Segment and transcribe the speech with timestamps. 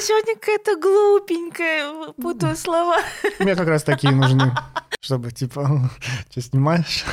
[0.00, 2.97] я сегодня какая-то глупенькая, путаю слова.
[3.39, 4.53] Мне как раз такие нужны,
[4.99, 5.89] чтобы типа,
[6.29, 7.05] что снимаешь?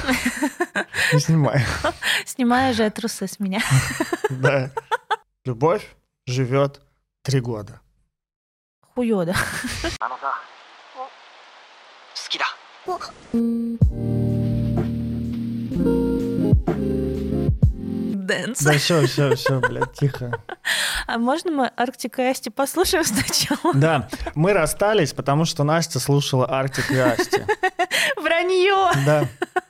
[1.13, 1.65] Не снимай.
[2.27, 3.61] Снимаю же трусы с меня.
[4.31, 4.71] Да.
[5.45, 5.87] Любовь
[6.27, 6.81] живет
[7.23, 7.81] три года.
[8.95, 9.35] Хуёда.
[10.01, 10.35] あのさ
[12.15, 12.47] 好きだ
[18.29, 18.61] Dance.
[18.61, 20.41] Да все, все, все, блядь, тихо.
[21.07, 23.75] А можно мы Артика и Асти послушаем сначала?
[23.75, 27.43] Да, мы расстались, потому что Настя слушала Артик и Асти.
[28.49, 29.05] Вранье!
[29.05, 29.29] Да.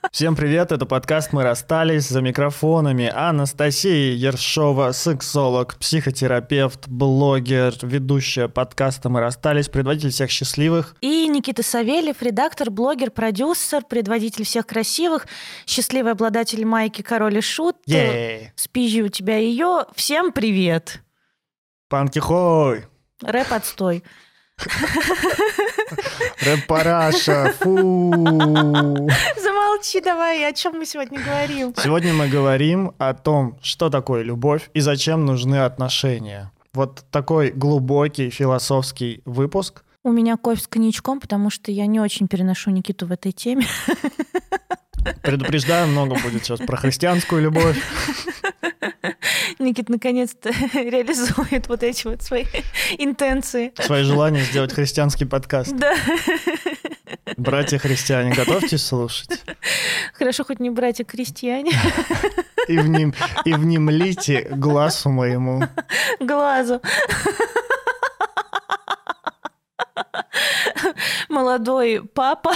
[0.09, 9.09] Всем привет, это подкаст «Мы расстались» за микрофонами Анастасия Ершова, сексолог, психотерапевт, блогер, ведущая подкаста
[9.09, 10.95] «Мы расстались», предводитель всех счастливых.
[11.01, 15.27] И Никита Савельев, редактор, блогер, продюсер, предводитель всех красивых,
[15.67, 17.75] счастливый обладатель майки «Король и Шут».
[17.85, 18.53] Ей!
[18.55, 19.87] Спизжу у тебя ее.
[19.93, 21.01] Всем привет!
[21.89, 22.85] Панкихой!
[23.21, 24.05] Рэп отстой.
[26.41, 27.53] Рэп-параша!
[27.59, 28.11] Фу!
[29.41, 31.73] Замолчи давай, о чем мы сегодня говорим?
[31.77, 36.51] Сегодня мы говорим о том, что такое любовь и зачем нужны отношения.
[36.73, 39.83] Вот такой глубокий философский выпуск.
[40.03, 43.65] У меня кофе с коньячком, потому что я не очень переношу Никиту в этой теме.
[45.21, 47.77] Предупреждаю, много будет сейчас про христианскую любовь.
[49.59, 52.45] Никит наконец-то реализует вот эти вот свои
[52.97, 53.73] интенции.
[53.81, 55.75] Свои желания сделать христианский подкаст.
[55.75, 55.93] Да,
[57.37, 59.43] Братья-христиане, готовьтесь слушать.
[60.13, 61.71] хорошо, хоть не братья-крестьяне.
[62.67, 63.13] И, вним,
[63.45, 65.63] и внемлите глазу моему.
[66.19, 66.81] Глазу.
[71.29, 72.53] Молодой папа.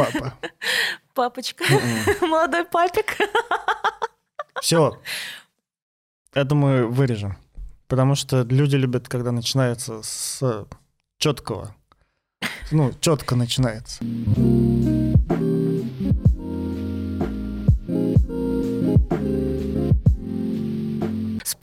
[0.00, 0.34] Папа.
[1.14, 1.64] Папочка.
[2.20, 3.16] Молодой папик.
[4.60, 5.00] Все.
[6.32, 7.36] Это мы вырежем.
[7.88, 10.66] Потому что люди любят, когда начинается с
[11.18, 11.74] четкого.
[12.70, 14.02] Ну, четко начинается.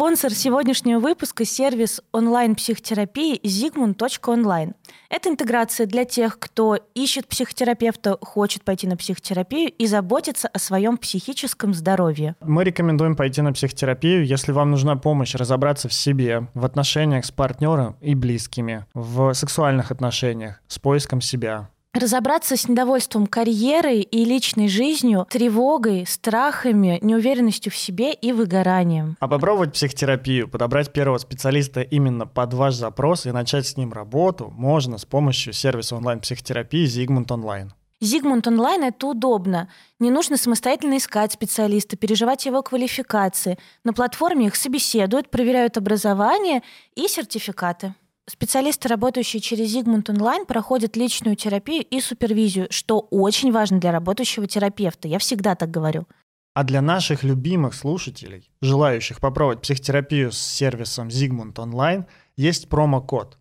[0.08, 4.72] Спонсор сегодняшнего выпуска– сервис онлайн-психотерапии zigmund.online.
[5.10, 10.96] Это интеграция для тех, кто ищет психотерапевта, хочет пойти на психотерапию и заботится о своем
[10.96, 12.38] психическом здоровье.
[12.40, 17.32] Мы рекомендуем пойти на психотерапию, если вам нужна помощь разобраться в себе, в отношениях с
[17.32, 21.70] партнером и близкими, в сексуальных отношениях, с поиском себя.
[21.98, 29.18] Разобраться с недовольством карьерой и личной жизнью, тревогой, страхами, неуверенностью в себе и выгоранием.
[29.20, 34.54] А попробовать психотерапию, подобрать первого специалиста именно под ваш запрос и начать с ним работу
[34.56, 37.70] можно с помощью сервиса онлайн-психотерапии Zigmund Online.
[38.00, 39.68] Зигмунд онлайн это удобно.
[39.98, 43.58] Не нужно самостоятельно искать специалиста, переживать его квалификации.
[43.84, 46.62] На платформе их собеседуют, проверяют образование
[46.96, 47.96] и сертификаты.
[48.30, 54.48] Специалисты, работающие через Зигмунд онлайн, проходят личную терапию и супервизию, что очень важно для работающего
[54.48, 55.08] терапевта.
[55.08, 56.08] Я всегда так говорю.
[56.54, 62.06] А для наших любимых слушателей, желающих попробовать психотерапию с сервисом Zigmund Online,
[62.36, 63.38] есть промокод.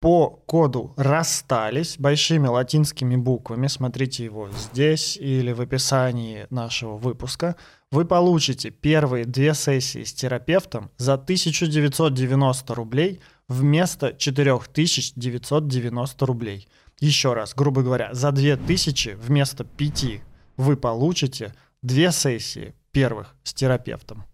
[0.00, 7.56] По коду «Расстались» большими латинскими буквами, смотрите его здесь или в описании нашего выпуска,
[7.90, 13.20] вы получите первые две сессии с терапевтом за 1990 рублей
[13.50, 16.66] вместо 4990 рублей.
[17.00, 20.22] Еще раз, грубо говоря, за 2000 вместо 5
[20.56, 21.52] вы получите
[21.82, 24.24] две сессии первых с терапевтом.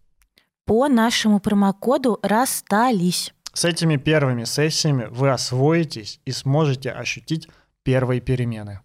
[0.66, 3.32] По нашему промокоду «Расстались».
[3.52, 7.48] С этими первыми сессиями вы освоитесь и сможете ощутить
[7.84, 8.80] первые перемены.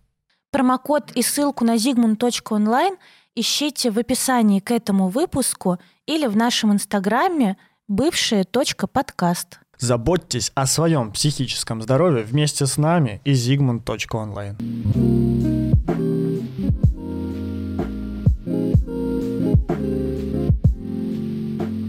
[0.51, 2.97] Промокод и ссылку на zigmund.online
[3.35, 7.57] ищите в описании к этому выпуску или в нашем инстаграме
[7.89, 9.59] бывшие.подкаст.
[9.81, 16.20] Заботьтесь о своем психическом здоровье вместе с нами и zigmund.online.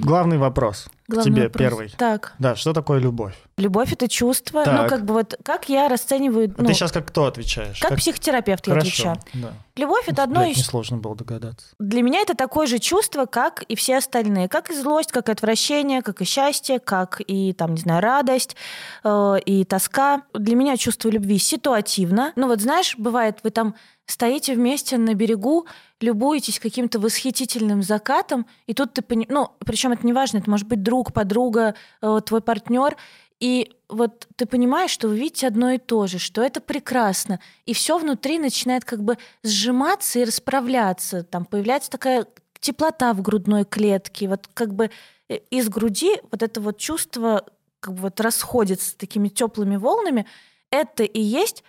[0.02, 1.58] Главный вопрос к Главный тебе вопрос.
[1.60, 1.88] первый.
[1.96, 3.34] Так, Да, что такое любовь?
[3.58, 4.64] любовь это чувство.
[4.64, 4.82] Так.
[4.82, 7.78] Ну, как бы вот, как я расцениваю, А ну, ты сейчас как кто отвечаешь?
[7.80, 9.18] как, психотерапевт я Хорошо, отвечаю.
[9.34, 9.52] да.
[9.76, 11.66] Любовь это одно Блядь, из несложно было догадаться.
[11.78, 14.48] Для меня это такое же чувство, как и все остальные.
[14.48, 18.56] Как и злость, как и отвращение, как и счастье, как и, там, не знаю, радость
[19.04, 20.22] э, и тоска.
[20.34, 22.32] Для меня чувство любви ситуативно.
[22.36, 23.74] Ну вот знаешь, бывает, вы там
[24.06, 25.66] стоите вместе на берегу,
[26.00, 30.66] любуетесь каким-то восхитительным закатом, и тут ты понимаешь, ну, причем это не важно, это может
[30.66, 32.96] быть друг, подруга, э, твой партнер,
[33.40, 37.74] и вот ты понимаешь, что вы видите одно и то же, что это прекрасно, и
[37.74, 42.26] все внутри начинает как бы сжиматься и расправляться, там появляется такая
[42.60, 44.90] теплота в грудной клетке, вот как бы
[45.28, 47.44] э, из груди вот это вот чувство
[47.80, 50.26] как бы вот расходится такими теплыми волнами,
[50.70, 51.64] это и есть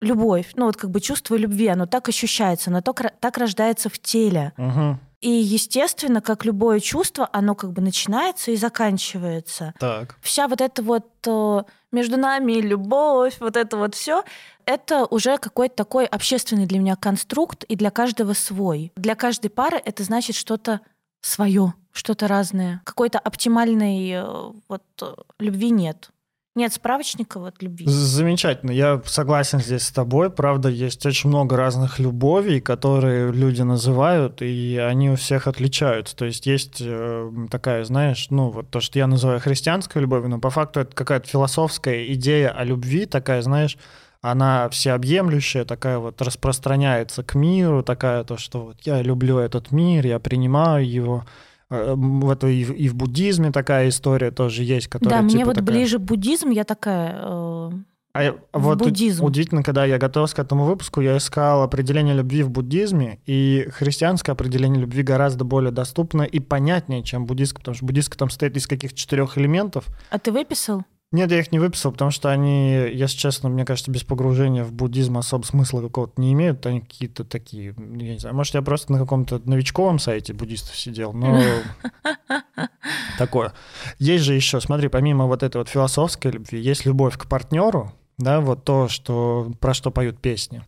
[0.00, 3.98] любовь, ну вот как бы чувство любви, оно так ощущается, оно так, так рождается в
[3.98, 4.52] теле.
[4.56, 4.98] Угу.
[5.20, 9.74] И, естественно, как любое чувство, оно как бы начинается и заканчивается.
[9.80, 10.16] Так.
[10.22, 14.22] Вся вот эта вот э, между нами любовь, вот это вот все,
[14.64, 18.92] это уже какой-то такой общественный для меня конструкт, и для каждого свой.
[18.94, 20.80] Для каждой пары это значит что-то
[21.20, 22.80] свое, что-то разное.
[22.84, 24.24] Какой-то оптимальной э,
[24.68, 26.10] вот э, любви нет.
[26.58, 27.84] Нет справочника вот любви.
[27.86, 28.72] Замечательно.
[28.72, 30.28] Я согласен здесь с тобой.
[30.28, 36.16] Правда, есть очень много разных любовей, которые люди называют, и они у всех отличаются.
[36.16, 40.40] То есть есть э, такая, знаешь, ну вот то, что я называю христианской любовью, но
[40.40, 43.78] по факту это какая-то философская идея о любви, такая, знаешь,
[44.20, 50.04] она всеобъемлющая, такая вот распространяется к миру, такая то, что вот я люблю этот мир,
[50.04, 51.24] я принимаю его.
[51.70, 55.44] Э, в это и, и в буддизме такая история тоже есть, которая Да, мне типа
[55.46, 55.74] вот такая...
[55.74, 57.18] ближе буддизм, я такая...
[57.22, 57.70] э,
[58.14, 59.24] А я- вот буддизм.
[59.24, 64.32] удивительно, когда я готовился к этому выпуску, я искал определение любви в буддизме, и христианское
[64.32, 68.66] определение любви гораздо более доступно и понятнее, чем буддистское, потому что буддистское там состоит из
[68.66, 69.86] каких-то четырех элементов.
[70.10, 70.84] А ты выписал?
[71.10, 74.72] Нет, я их не выписал, потому что они, если честно, мне кажется, без погружения в
[74.72, 76.66] буддизм особо смысла какого-то не имеют.
[76.66, 81.14] Они какие-то такие, я не знаю, может, я просто на каком-то новичковом сайте буддистов сидел,
[81.14, 81.62] но
[83.16, 83.54] такое.
[83.98, 88.40] Есть же еще, смотри, помимо вот этой вот философской любви, есть любовь к партнеру, да,
[88.40, 90.62] вот то, что, про что поют песни.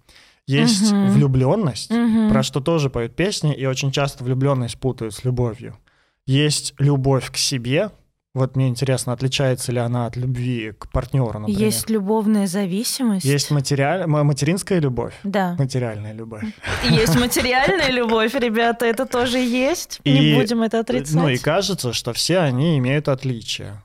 [0.46, 1.10] Есть Мгм.
[1.10, 2.30] влюбленность, Мгм.
[2.30, 5.76] про что тоже поют песни, и очень часто влюбленность путают с любовью.
[6.26, 7.90] Есть любовь к себе.
[8.32, 11.60] Вот мне интересно, отличается ли она от любви к партнеру, например.
[11.60, 13.24] Есть любовная зависимость.
[13.26, 14.06] Есть материаль...
[14.06, 15.56] ма- материнская любовь, Да.
[15.58, 16.44] материальная любовь.
[16.88, 20.00] Есть материальная любовь, ребята, это тоже есть.
[20.04, 21.14] И- Не будем это отрицать.
[21.16, 23.82] Ну и кажется, что все они имеют отличия.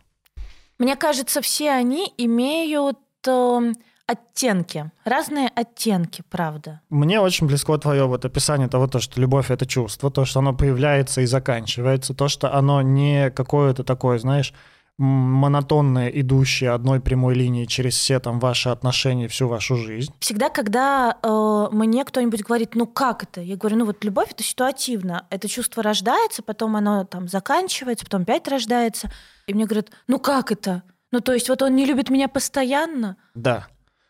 [0.78, 3.74] Мне кажется, все они имеют эм,
[4.08, 6.82] оттенки, разные оттенки, правда.
[6.90, 10.54] Мне очень близко твое вот описание того, то, что любовь— это чувство, то, что оно
[10.54, 14.54] появляется и заканчивается, то, что оно не какое-то такое, знаешь,
[14.98, 20.14] монотонное, идущее одной прямой линией через все там ваши отношения, всю вашу жизнь.
[20.20, 23.42] Всегда, когда э, мне кто-нибудь говорит, ну как это?
[23.42, 25.26] Я говорю, ну вот любовь это ситуативно.
[25.30, 29.12] Это чувство рождается, потом оно там заканчивается, потом опять рождается.
[29.48, 30.84] И мне говорят, ну как это?
[31.12, 33.18] Ну то есть вот он не любит меня постоянно.
[33.34, 33.68] Да.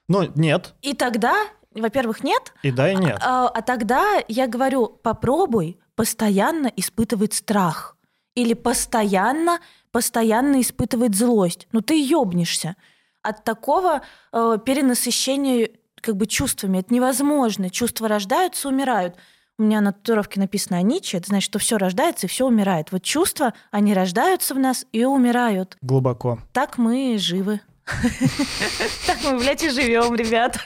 [0.08, 0.74] Ну, нет.
[0.82, 1.36] И тогда,
[1.74, 3.20] во-первых, нет, И да, и нет.
[3.22, 7.98] А, а тогда я говорю, попробуй постоянно испытывать страх.
[8.36, 9.60] Или постоянно,
[9.92, 11.68] постоянно испытывать злость.
[11.72, 12.76] Ну ты ёбнешься.
[13.22, 14.02] От такого
[14.34, 15.70] э, перенасыщения
[16.02, 17.70] как бы чувствами это невозможно.
[17.70, 19.16] Чувства рождаются, умирают.
[19.58, 22.92] У меня на татуировке написано «Аничи», это значит, что все рождается и все умирает.
[22.92, 25.78] Вот чувства, они рождаются в нас и умирают.
[25.82, 26.40] Глубоко.
[26.52, 27.62] Так мы живы.
[27.86, 30.60] Так мы, блядь, и живем, ребята.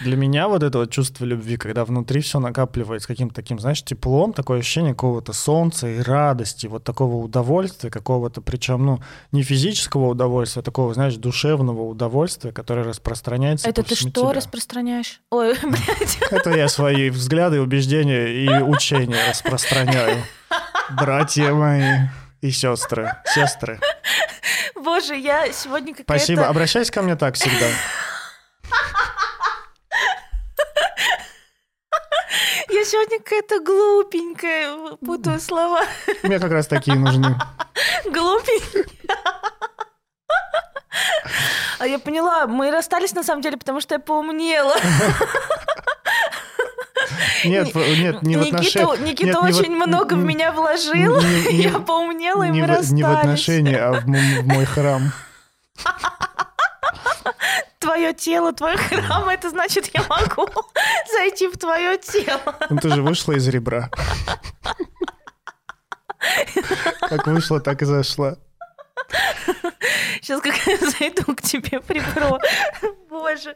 [0.00, 4.32] Для меня вот это вот чувство любви, когда внутри все накапливается каким-то таким, знаешь, теплом,
[4.32, 9.00] такое ощущение какого-то солнца и радости, вот такого удовольствия, какого-то, причем, ну,
[9.30, 14.22] не физического удовольствия, а такого, знаешь, душевного удовольствия, которое распространяется Это по ты всему что
[14.22, 14.32] тебе.
[14.38, 15.20] распространяешь?
[15.30, 16.18] Ой, блядь.
[16.32, 20.24] Это я свои взгляды, убеждения и учения распространяю.
[20.96, 22.08] Братья мои
[22.42, 23.80] и сестры, сестры.
[24.74, 26.12] Боже, я сегодня какая-то...
[26.12, 26.46] Спасибо.
[26.48, 27.66] Обращайся ко мне так всегда.
[32.68, 35.84] Я сегодня какая-то глупенькая, путаю слова.
[36.22, 37.38] Мне как раз такие нужны.
[38.06, 38.86] Глупенькая.
[41.78, 44.74] А я поняла, мы расстались на самом деле, потому что я поумнела.
[47.44, 49.10] Нет, в- нет, не в Никита, отношении...
[49.10, 52.50] Никита нет, не в очень от- много в меня вложил, не- не- я поумнела, и
[52.50, 52.92] не мы в, расстались.
[52.92, 55.12] не в отношении, а в, в мой храм.
[57.80, 60.46] Твое тело, твой храм, это значит, я могу
[61.12, 62.54] зайти в твое тело.
[62.70, 63.90] Ну, ты же вышла из ребра.
[67.00, 68.36] Как вышла, так и зашла.
[70.20, 72.38] Сейчас как я зайду к тебе ребро.
[73.10, 73.54] Боже.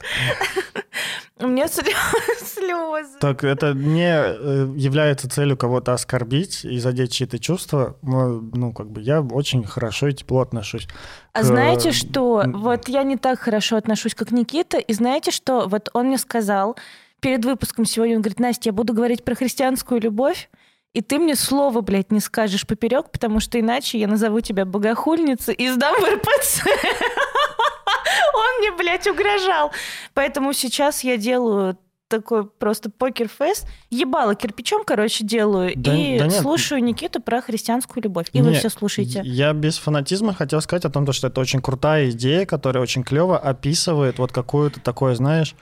[1.39, 3.19] У меня слезы.
[3.21, 7.97] Так это не э, является целью кого-то оскорбить и задеть чьи-то чувства.
[8.03, 10.89] Но, Ну, как бы я очень хорошо и тепло отношусь.
[11.33, 12.45] А к- знаете что?
[12.47, 14.79] Вот я не так хорошо отношусь, как Никита.
[14.79, 15.67] И знаете что?
[15.69, 16.77] Вот он мне сказал
[17.21, 20.49] перед выпуском сегодня, он говорит, Настя, я буду говорить про христианскую любовь,
[20.97, 25.53] и ты мне слова, блядь, не скажешь поперек, потому что иначе я назову тебя богохульницей
[25.53, 26.63] и сдам в РПЦ.
[28.35, 29.73] Он мне, блядь, угрожал.
[30.15, 31.77] Поэтому сейчас я делаю
[32.09, 33.67] такой просто покер-фейс.
[33.91, 35.75] Ебало кирпичом, короче, делаю.
[35.77, 36.41] Да- и да нет.
[36.41, 38.29] слушаю Никиту про христианскую любовь.
[38.33, 39.21] И вы Не, все слушаете.
[39.23, 43.03] Я без фанатизма хотел сказать о том, то, что это очень крутая идея, которая очень
[43.05, 45.55] клево описывает вот какое-то такое, знаешь,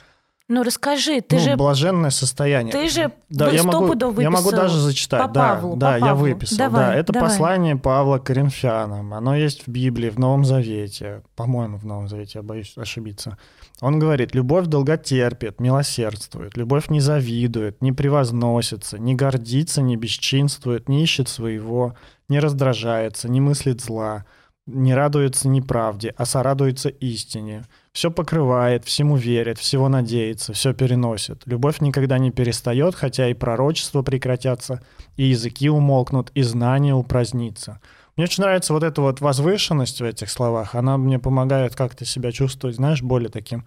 [0.46, 2.70] Ну расскажи, ты ну, же блаженное состояние.
[2.70, 5.22] ты же Да, я могу, я могу даже зачитать.
[5.22, 6.22] по да, Павлу, да, по я Павлу.
[6.22, 6.58] выписал.
[6.58, 7.30] Давай, да, это давай.
[7.30, 9.14] послание Павла Коринфянам.
[9.14, 11.22] Оно есть в Библии, в Новом Завете.
[11.34, 13.38] По-моему, в Новом Завете, я боюсь ошибиться.
[13.80, 21.02] Он говорит, любовь долготерпит, милосердствует, любовь не завидует, не превозносится, не гордится, не бесчинствует, не
[21.02, 21.94] ищет своего,
[22.28, 24.26] не раздражается, не мыслит зла,
[24.66, 27.64] не радуется неправде, а сорадуется истине.
[27.92, 31.42] Все покрывает, всему верит, всего надеется, все переносит.
[31.46, 34.82] Любовь никогда не перестает, хотя и пророчества прекратятся,
[35.16, 37.80] и языки умолкнут, и знания упразднится.
[38.16, 40.74] Мне очень нравится вот эта вот возвышенность в этих словах.
[40.74, 43.66] Она мне помогает как-то себя чувствовать, знаешь, более таким,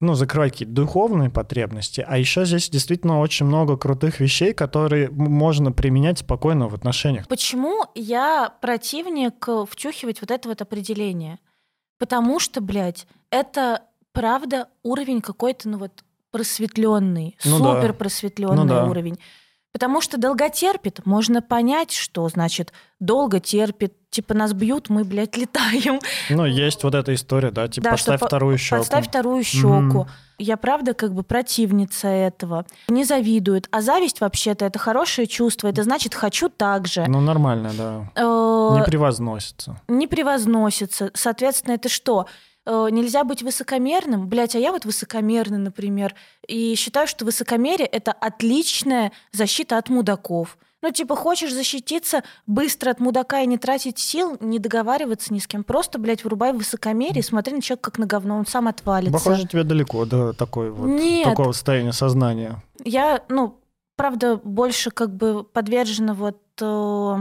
[0.00, 2.04] ну, закрывать какие-то духовные потребности.
[2.06, 7.26] А еще здесь действительно очень много крутых вещей, которые можно применять спокойно в отношениях.
[7.26, 11.38] Почему я противник э, втюхивать вот это вот определение?
[11.98, 18.86] Потому что, блядь, это правда уровень какой-то, ну вот, просветленный, Ну супер просветленный Ну да.
[19.72, 23.94] Потому что долготерпит, можно понять, что значит долго терпит.
[24.10, 26.00] Типа нас бьют, мы, блядь, летаем.
[26.30, 28.76] Ну, есть вот эта история, да, типа Да, что поставь по- вторую щеку.
[28.78, 29.68] Подставь вторую щеку.
[29.68, 30.06] Мгм.
[30.38, 32.64] Я правда как бы противница этого.
[32.88, 33.68] Не завидует.
[33.70, 35.68] А зависть вообще-то это хорошее чувство.
[35.68, 37.04] Это значит хочу так же.
[37.06, 38.10] Ну, нормально, да.
[38.14, 39.78] Э, Не превозносится.
[39.88, 41.10] не превозносится.
[41.14, 42.26] Соответственно, это что?
[42.68, 44.28] Э, Нельзя быть высокомерным.
[44.28, 46.14] Блять, а я вот высокомерный, например.
[46.46, 50.58] И считаю, что высокомерие— это отличная защита от мудаков.
[50.82, 55.46] Ну, типа, хочешь защититься быстро от мудака и не тратить сил, не договариваться ни с
[55.46, 55.64] кем.
[55.64, 59.12] Просто, блядь, вырубай высокомерие и смотри на человека как на говно, он сам отвалится.
[59.12, 61.24] Похоже, тебе далеко до такой вот, Нет.
[61.24, 62.62] такого состояния сознания.
[62.84, 63.58] Я, ну,
[63.96, 67.16] правда, больше как бы подвержена вот э,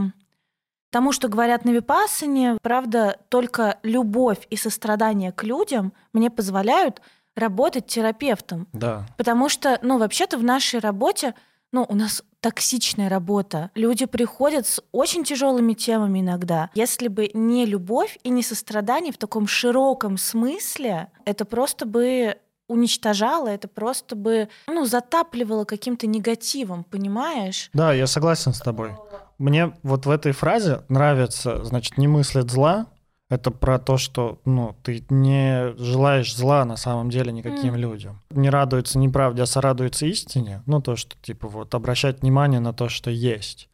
[0.89, 2.57] тому, что говорят на Випассане.
[2.61, 7.01] Правда, только любовь и сострадание к людям мне позволяют
[7.35, 8.67] работать терапевтом.
[8.73, 9.05] Да.
[9.17, 11.35] Потому что, ну, вообще-то в нашей работе,
[11.71, 13.71] ну, у нас токсичная работа.
[13.75, 16.69] Люди приходят с очень тяжелыми темами иногда.
[16.73, 23.47] Если бы не любовь и не сострадание в таком широком смысле, это просто бы уничтожало,
[23.47, 27.69] это просто бы, ну, затапливало каким-то негативом, понимаешь?
[27.73, 28.91] Да, я согласен с тобой.
[29.37, 32.87] Мне вот в этой фразе нравится, значит, не мыслит зла.
[33.29, 37.79] Это про то, что ну, ты не желаешь зла на самом деле никаким М.
[37.79, 38.21] людям.
[38.29, 40.63] Не радуется неправде, а сорадуется истине.
[40.65, 43.69] Ну, то, что, типа, вот, обращать внимание на то, что есть.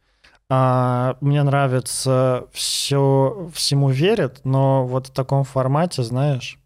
[0.50, 6.58] А мне нравится все, всему верят, но вот в таком формате, знаешь,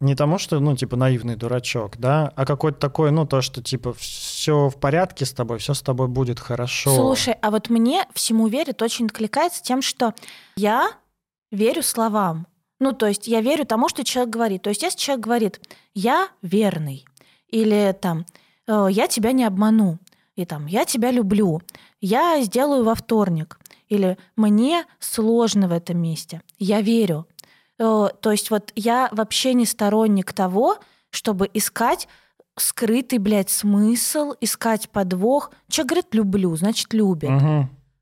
[0.00, 3.92] не тому, что, ну, типа, наивный дурачок, да, а какой-то такой, ну, то, что, типа,
[3.94, 6.94] все в порядке с тобой, все с тобой будет хорошо.
[6.94, 10.14] Слушай, а вот мне всему верит очень откликается тем, что
[10.56, 10.90] я
[11.50, 12.46] верю словам.
[12.80, 14.62] Ну, то есть я верю тому, что человек говорит.
[14.62, 15.60] То есть если человек говорит,
[15.94, 17.04] я верный,
[17.48, 18.24] или там,
[18.68, 19.98] «Э, я тебя не обману,
[20.36, 21.60] и там, я тебя люблю,
[22.00, 27.26] я сделаю во вторник, или мне сложно в этом месте, я верю.
[27.78, 30.78] Э, То есть вот я вообще не сторонник того,
[31.10, 32.08] чтобы искать
[32.56, 35.52] скрытый, блядь, смысл, искать подвох.
[35.68, 37.30] Человек говорит «люблю», значит, любит.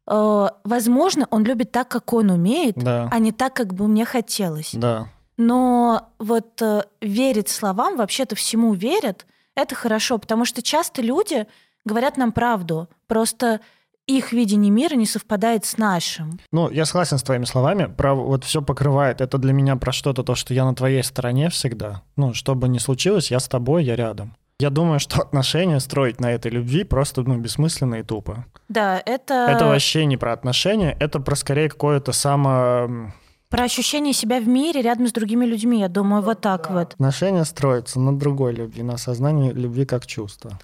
[0.09, 4.05] Э, Возможно, он любит так, как он умеет, да, а не так, как бы мне
[4.05, 4.73] хотелось.
[4.75, 5.09] да.
[5.39, 11.47] Но вот э, верить словам, вообще-то всему верят, это хорошо, потому что часто люди
[11.85, 13.61] говорят нам правду, просто
[14.07, 16.39] их видение мира не совпадает с нашим.
[16.53, 17.87] Ну, я согласен с твоими словами.
[17.87, 19.21] Про вот все покрывает.
[19.21, 22.03] Это для меня про что-то, то, что я на твоей стороне всегда.
[22.17, 24.37] Ну, что бы ни случилось, я с тобой, я рядом.
[24.59, 28.47] Я думаю, что отношения строить на этой любви просто, ну, бессмысленно и тупо.
[28.69, 33.13] Да, это, Это вообще не про отношения, это про скорее какое-то само...
[33.49, 36.95] про ощущение себя в мире рядом с другими людьми, я думаю, вот так вот.
[36.95, 40.59] Отношения строятся на другой любви, на осознании любви как чувства.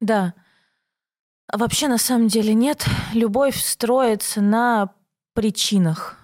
[0.00, 0.34] Да.
[1.48, 2.84] А вообще, на самом деле, нет.
[3.12, 4.90] Любовь строится на
[5.34, 6.16] причинах.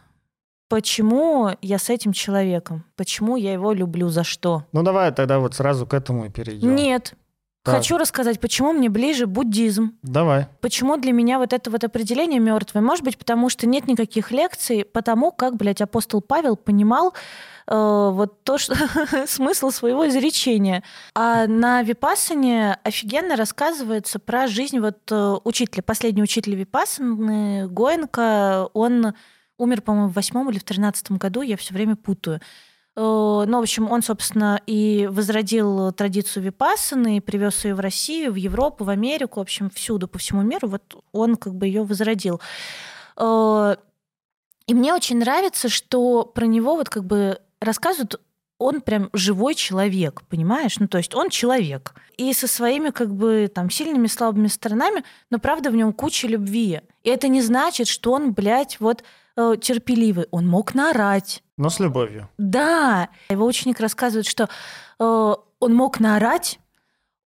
[0.68, 2.84] Почему я с этим человеком?
[2.96, 4.08] Почему я его люблю?
[4.08, 4.64] За что?
[4.72, 6.74] Ну, давай тогда вот сразу к этому и перейдем.
[6.74, 7.14] Нет.
[7.64, 7.76] Так.
[7.76, 9.96] Хочу рассказать, почему мне ближе буддизм.
[10.02, 10.48] Давай.
[10.60, 12.82] Почему для меня вот это вот определение мертвое?
[12.82, 17.14] Может быть, потому что нет никаких лекций по тому, как, блядь, апостол Павел понимал
[17.68, 18.74] э, вот то, что
[19.28, 20.82] смысл своего изречения.
[21.14, 29.14] А на Випассане офигенно рассказывается про жизнь вот э, учителя, последний учитель Випассаны, Гоенко, он
[29.56, 32.40] умер, по-моему, в восьмом или в тринадцатом году, я все время путаю.
[32.94, 33.00] Э,
[33.46, 38.36] ну, в общем, он, собственно, и возродил традицию випассаны, и привез ее в Россию, в
[38.36, 40.68] Европу, в Америку, в общем, всюду, по всему миру.
[40.68, 42.40] Вот он как бы ее возродил.
[43.16, 43.76] Э,
[44.66, 48.20] и мне очень нравится, что про него вот как бы рассказывают
[48.58, 50.78] он прям живой человек, понимаешь?
[50.78, 51.94] Ну, то есть он человек.
[52.16, 56.80] И со своими как бы там сильными, слабыми сторонами, но правда в нем куча любви.
[57.02, 59.02] И это не значит, что он, блядь, вот
[59.36, 60.26] э, терпеливый.
[60.30, 61.42] Он мог наорать.
[61.56, 62.28] Но с любовью.
[62.38, 63.08] Да.
[63.30, 64.48] Его ученик рассказывает, что
[64.98, 66.58] э, он мог наорать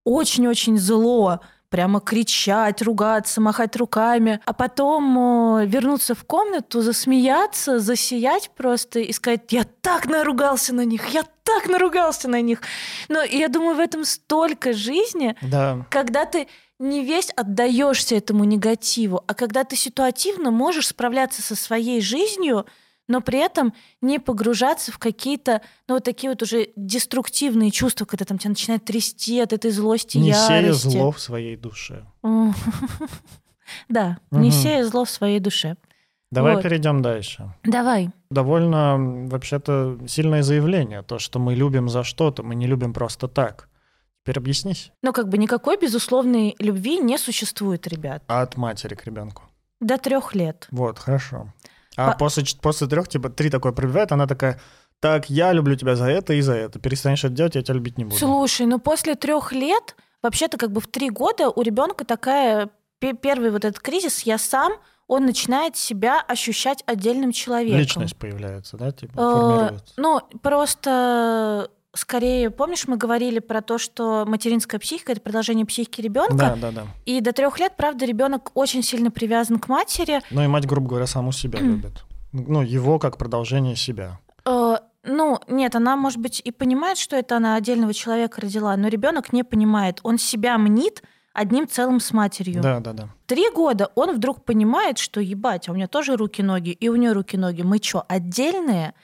[0.05, 8.51] очень-очень зло, прямо кричать, ругаться, махать руками, а потом э, вернуться в комнату, засмеяться, засиять
[8.57, 12.63] просто и сказать, я так наругался на них, я так наругался на них.
[13.09, 15.87] Но я думаю, в этом столько жизни, да.
[15.91, 16.49] когда ты
[16.79, 22.67] не весь отдаешься этому негативу, а когда ты ситуативно можешь справляться со своей жизнью,
[23.09, 28.25] но при этом не погружаться в какие-то, ну, вот такие вот уже деструктивные чувства, когда
[28.25, 30.87] там тебя начинает трясти от этой злости, не ярости.
[30.87, 32.05] Не зло в своей душе.
[33.89, 35.77] Да, не сея зло в своей душе.
[36.31, 37.53] Давай перейдем дальше.
[37.65, 38.11] Давай.
[38.31, 43.69] Довольно, вообще-то, сильное заявление, то, что мы любим за что-то, мы не любим просто так.
[44.27, 44.91] Теперь объяснись.
[45.03, 48.25] Ну, как бы никакой безусловной любви не существует, ребят.
[48.27, 49.45] А от матери к ребенку?
[49.81, 50.67] До трех лет.
[50.73, 51.53] Вот, хорошо.
[51.97, 52.19] А По...
[52.19, 54.61] после, после трех, типа, три такое пробивает, она такая,
[54.99, 56.81] так, я люблю тебя за это и за это.
[56.81, 58.17] Перестанешь это делать, я тебя любить не буду.
[58.17, 63.53] Слушай, ну после трех лет, вообще-то как бы в три года у ребенка такая первый
[63.53, 64.73] вот этот кризис, я сам,
[65.07, 67.79] он начинает себя ощущать отдельным человеком.
[67.79, 69.95] Личность появляется, да, типа, э, формируется.
[69.97, 76.35] Ну, просто скорее, помнишь, мы говорили про то, что материнская психика это продолжение психики ребенка.
[76.35, 76.83] Да, да, да.
[77.05, 80.21] И до трех лет, правда, ребенок очень сильно привязан к матери.
[80.31, 82.05] Ну и мать, грубо говоря, саму себя любит.
[82.33, 84.19] Ну, его как продолжение себя.
[84.45, 88.89] Э, ну, нет, она, может быть, и понимает, что это она отдельного человека родила, но
[88.89, 90.01] ребенок не понимает.
[90.03, 92.63] Он себя мнит одним целым с матерью.
[92.63, 93.09] Да, да, да.
[93.27, 97.13] Три года он вдруг понимает, что ебать, а у меня тоже руки-ноги, и у нее
[97.13, 97.63] руки-ноги.
[97.63, 98.95] Мы что, отдельные?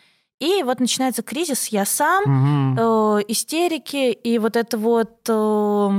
[0.42, 3.20] И вот начинается кризис «я сам», угу.
[3.20, 5.28] э, истерики, и вот это вот...
[5.28, 5.90] Э,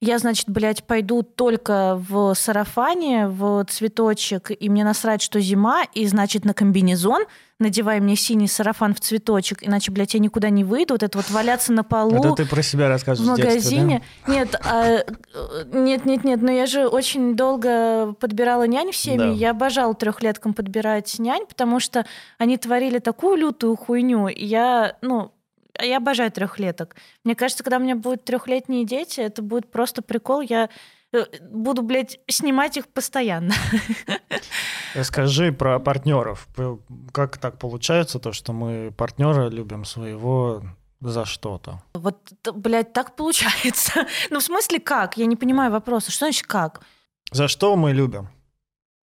[0.00, 6.06] я, значит, блядь, пойду только в сарафане, в цветочек, и мне насрать, что зима, и,
[6.06, 7.24] значит, на комбинезон
[7.58, 10.94] надевай мне синий сарафан в цветочек, иначе, блядь, я никуда не выйду.
[10.94, 12.16] Вот это вот валяться на полу.
[12.16, 14.00] Это ты про себя рассказываешь В магазине.
[14.00, 14.32] Детстве, да?
[14.32, 15.04] Нет, а,
[15.70, 19.18] нет, нет, нет, но я же очень долго подбирала нянь в семье.
[19.18, 19.32] Да.
[19.32, 22.06] Я обожала трехлеткам подбирать нянь, потому что
[22.38, 24.28] они творили такую лютую хуйню.
[24.28, 25.32] И я, ну,
[25.78, 26.96] я обожаю трехлеток.
[27.24, 30.40] Мне кажется, когда у меня будут трехлетние дети, это будет просто прикол.
[30.40, 30.68] Я
[31.12, 33.54] э, буду, блядь, снимать их постоянно.
[35.02, 36.48] Скажи про партнеров.
[37.12, 40.62] Как так получается, то, что мы партнера любим своего
[41.00, 41.82] за что-то?
[41.94, 44.06] Вот, блядь, так получается.
[44.30, 45.16] Ну, в смысле, как?
[45.16, 46.10] Я не понимаю вопроса.
[46.10, 46.82] Что значит как?
[47.32, 48.28] За что мы любим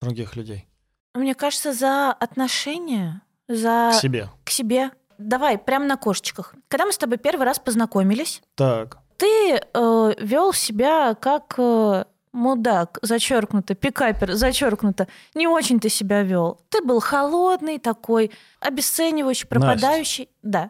[0.02, 0.68] других людей?
[1.14, 3.92] Мне кажется, за отношения, за...
[3.94, 4.30] К себе.
[4.46, 4.92] К себе
[5.28, 6.56] давай, прямо на кошечках.
[6.68, 8.98] Когда мы с тобой первый раз познакомились, так.
[9.18, 15.08] ты э, вел себя как э, мудак, зачеркнуто, пикапер, зачеркнуто.
[15.36, 16.62] Не очень ты себя вел.
[16.70, 20.30] Ты был холодный такой, обесценивающий, пропадающий.
[20.44, 20.70] Настя.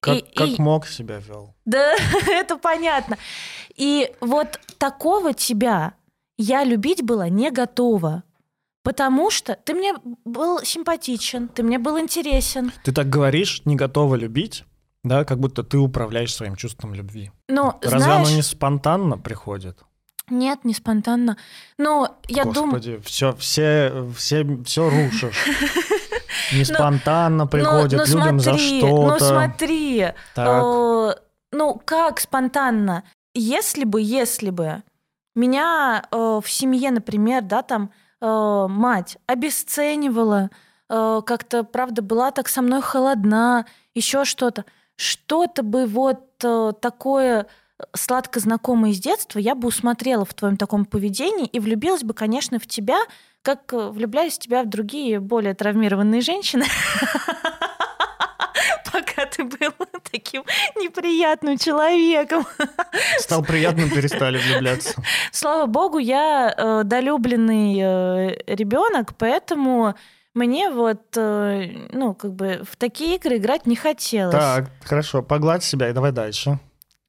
[0.00, 0.62] Как, и, как и...
[0.62, 1.54] мог себя вел?
[1.64, 1.94] Да,
[2.28, 3.18] это понятно.
[3.74, 5.94] И вот такого тебя
[6.38, 8.22] я любить была не готова.
[8.86, 9.94] Потому что ты мне
[10.24, 12.70] был симпатичен, ты мне был интересен.
[12.84, 14.62] Ты так говоришь, не готова любить,
[15.02, 17.32] да, как будто ты управляешь своим чувством любви.
[17.48, 19.80] Но, Разве знаешь, оно не спонтанно приходит?
[20.30, 21.36] Нет, не спонтанно.
[21.78, 22.74] Но я думаю...
[22.74, 25.44] Господи, все, все, все, все рушишь.
[26.52, 28.86] Не спонтанно приходит, любим за что-то.
[28.86, 31.14] Ну смотри, э,
[31.50, 33.02] ну как спонтанно?
[33.34, 34.84] Если бы, если бы
[35.34, 40.50] меня э, в семье, например, да, там э, мать обесценивала,
[40.88, 44.64] э, как-то, правда, была так со мной холодна, еще что-то.
[44.96, 47.46] Что-то бы вот э, такое
[47.94, 52.58] сладко знакомое из детства я бы усмотрела в твоем таком поведении и влюбилась бы, конечно,
[52.58, 52.98] в тебя,
[53.42, 56.64] как э, влюблялись в тебя в другие более травмированные женщины.
[58.96, 59.72] пока ты был
[60.10, 60.44] таким
[60.76, 62.46] неприятным человеком.
[63.18, 64.94] Стал приятным, перестали влюбляться.
[65.32, 69.94] Слава богу, я э, долюбленный э, ребенок, поэтому
[70.34, 74.34] мне вот, э, ну, как бы в такие игры играть не хотелось.
[74.34, 76.58] Так, хорошо, погладь себя и давай дальше.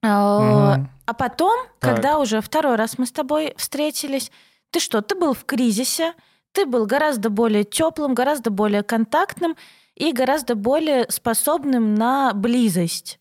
[0.03, 0.37] А,
[0.77, 0.87] угу.
[1.05, 1.95] а потом, так.
[1.95, 4.31] когда уже второй раз мы с тобой встретились,
[4.69, 6.13] ты что, ты был в кризисе,
[6.51, 9.55] ты был гораздо более теплым, гораздо более контактным,
[9.97, 13.19] и гораздо более способным на близость.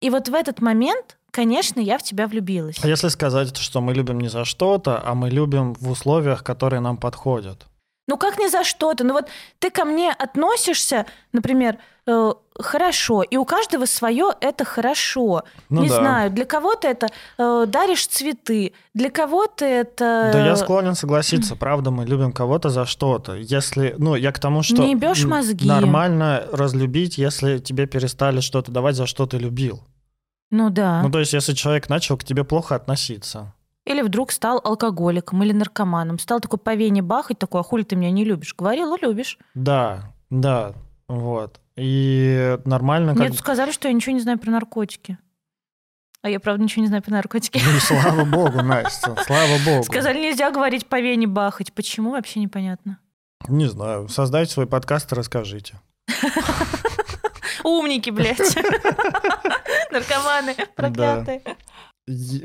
[0.00, 2.82] И вот в этот момент, конечно, я в тебя влюбилась.
[2.82, 6.80] А если сказать, что мы любим не за что-то, а мы любим в условиях, которые
[6.80, 7.66] нам подходят?
[8.08, 9.04] Ну как не за что-то?
[9.04, 9.28] Ну вот
[9.60, 15.44] ты ко мне относишься, например, э, хорошо, и у каждого свое это хорошо.
[15.68, 15.96] Ну не да.
[15.96, 20.30] знаю, для кого-то это э, даришь цветы, для кого-то это...
[20.32, 23.34] Да я склонен согласиться, правда, мы любим кого-то за что-то.
[23.34, 25.68] Если, ну, я к тому, что Не м, мозги.
[25.68, 29.82] нормально разлюбить, если тебе перестали что-то давать, за что ты любил.
[30.50, 31.02] Ну да.
[31.02, 33.54] Ну, то есть, если человек начал к тебе плохо относиться.
[33.86, 36.18] Или вдруг стал алкоголиком или наркоманом.
[36.18, 38.54] Стал такой по вене бахать, такой, а хули ты меня не любишь?
[38.56, 39.38] Говорил, и любишь.
[39.54, 40.74] Да, да,
[41.08, 41.60] вот.
[41.80, 45.16] И нормально как Мне тут сказали, что я ничего не знаю про наркотики.
[46.22, 47.58] А я, правда, ничего не знаю про наркотики.
[47.64, 49.84] Ну, слава богу, Настя, слава богу.
[49.84, 51.72] Сказали, нельзя говорить по вене бахать.
[51.72, 52.98] Почему, вообще непонятно.
[53.48, 55.80] Не знаю, создайте свой подкаст и расскажите.
[57.64, 58.38] Умники, блядь.
[59.90, 61.42] Наркоманы, проклятые.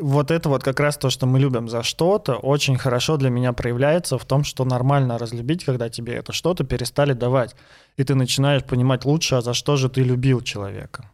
[0.01, 3.54] Вот это вот как раз то, что мы любим за что-то, очень хорошо для меня
[3.54, 7.56] проявляется в том, что нормально разлюбить, когда тебе это что-то перестали давать.
[7.97, 11.10] И ты начинаешь понимать лучше, а за что же ты любил человека.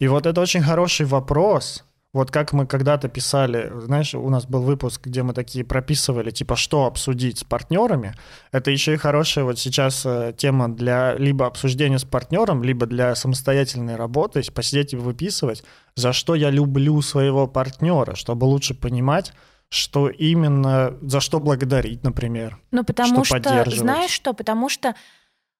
[0.00, 1.84] И вот это очень хороший вопрос.
[2.12, 6.56] Вот как мы когда-то писали, знаешь, у нас был выпуск, где мы такие прописывали, типа,
[6.56, 8.14] что обсудить с партнерами.
[8.50, 13.14] Это еще и хорошая вот сейчас э, тема для либо обсуждения с партнером, либо для
[13.14, 18.74] самостоятельной работы, то есть посидеть и выписывать, за что я люблю своего партнера, чтобы лучше
[18.74, 19.32] понимать,
[19.70, 22.60] что именно, за что благодарить, например.
[22.72, 24.94] Ну, потому Что что, знаешь что, потому что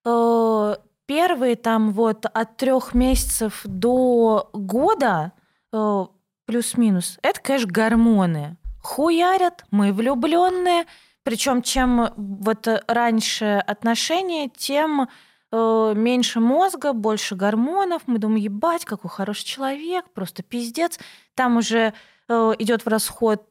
[0.05, 5.33] э, первые там вот от трех месяцев до года
[5.73, 6.05] э,
[6.47, 8.57] плюс-минус, это, конечно, гормоны.
[8.83, 10.85] Хуярят, мы влюбленные.
[11.25, 15.09] Причем чем вот раньше отношения, тем
[15.53, 18.03] э, меньше мозга, больше гормонов.
[18.07, 20.99] Мы думаем, ебать, какой хороший человек, просто пиздец.
[21.37, 21.95] Там уже
[22.29, 23.43] э, идет в расход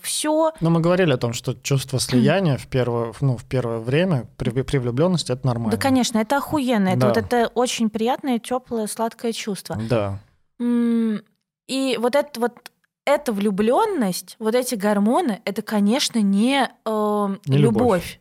[0.00, 0.52] все.
[0.60, 4.48] Но мы говорили о том, что чувство слияния в первое, ну, в первое время при,
[4.62, 5.72] при влюбленности это нормально.
[5.72, 6.88] Да, конечно, это охуенно.
[6.88, 7.08] Это Да.
[7.08, 9.76] вот это очень приятное, теплое, сладкое чувство.
[9.86, 10.18] Да.
[10.58, 11.20] М,
[11.68, 12.70] И вот это вот
[13.04, 18.20] эта влюбленность, вот эти гормоны, это, конечно, не, э, Не любовь.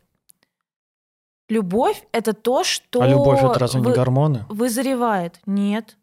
[1.50, 2.04] любовь.
[2.12, 4.46] Это то, что А любовь это разве не вы- гормоны?
[4.50, 5.40] вызревает.
[5.46, 5.98] Нет.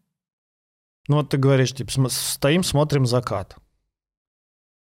[1.09, 3.57] Ну вот ты говоришь, типа, см- стоим, смотрим закат.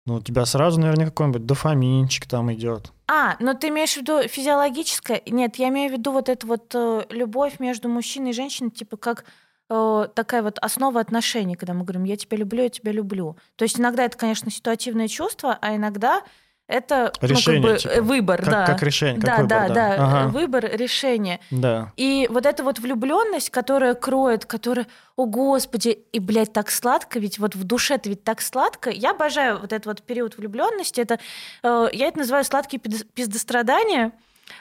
[0.07, 2.93] Ну, у тебя сразу, наверное, какой-нибудь дофаминчик там идет.
[3.07, 5.21] А, но ты имеешь в виду физиологическое?
[5.25, 8.97] Нет, я имею в виду вот эту вот э, любовь между мужчиной и женщиной, типа
[8.97, 9.25] как
[9.69, 13.37] э, такая вот основа отношений, когда мы говорим «я тебя люблю, я тебя люблю».
[13.55, 16.21] То есть иногда это, конечно, ситуативное чувство, а иногда
[16.67, 18.01] это ну, как Решение, бы, типа.
[18.01, 18.65] выбор, Как, да.
[18.65, 21.39] как решение, как да, выбор, да, да, Ага, э, выбор, решение.
[21.51, 21.91] да.
[21.95, 27.37] И вот эта вот влюбленность, которая кроет, которая, о господи, и, блядь, так сладко, ведь
[27.37, 28.89] вот в душе-то ведь так сладко.
[28.89, 31.01] Я обожаю вот этот вот период влюбленности.
[31.01, 31.19] Это,
[31.61, 34.11] э, я это называю сладкие пиз- пиздострадания.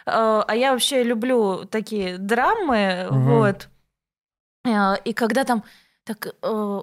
[0.07, 3.25] Э, а я вообще люблю такие драмы, Мгм.
[3.39, 3.69] вот.
[4.65, 5.63] Э, и когда там
[6.05, 6.33] так э,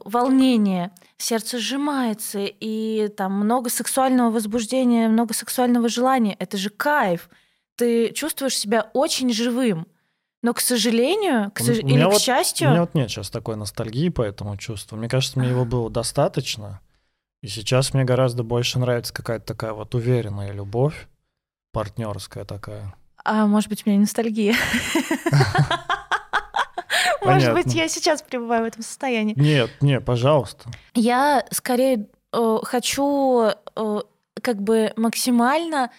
[0.06, 6.36] волнение, сердце сжимается, и там много сексуального возбуждения, много сексуального желания.
[6.40, 7.30] Это же кайф.
[7.76, 9.86] Ты чувствуешь себя очень живым.
[10.44, 13.56] Но, к сожалению, к сож- или вот- к счастью, У меня вот нет сейчас такой
[13.58, 14.98] ностальгии по этому чувству.
[14.98, 16.82] Мне кажется, мне его было достаточно.
[17.44, 21.08] И сейчас мне гораздо больше нравится какая-то такая вот уверенная любовь,
[21.74, 22.94] партнерская такая.
[23.24, 24.56] а может быть, у меня ностальгия.
[27.22, 29.34] Может быть, я сейчас пребываю в этом состоянии.
[29.38, 30.70] Нет, не, пожалуйста.
[30.94, 34.00] Я скорее э, хочу э,
[34.42, 35.92] как бы максимально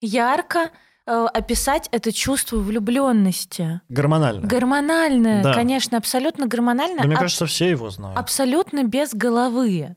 [0.00, 0.70] ярко
[1.06, 3.80] э, описать это чувство влюбленности.
[3.88, 4.46] Гормонально.
[4.46, 5.52] Гормональное, Да.
[5.54, 6.98] конечно, абсолютно гормональное.
[7.00, 8.18] Да, мне аб- кажется, все его знают.
[8.18, 9.96] абсолютно без головы.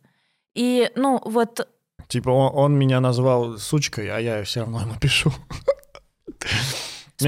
[0.53, 1.67] И, ну, вот,
[2.09, 5.31] Типа он, он меня назвал сучкой, а я все равно ему пишу.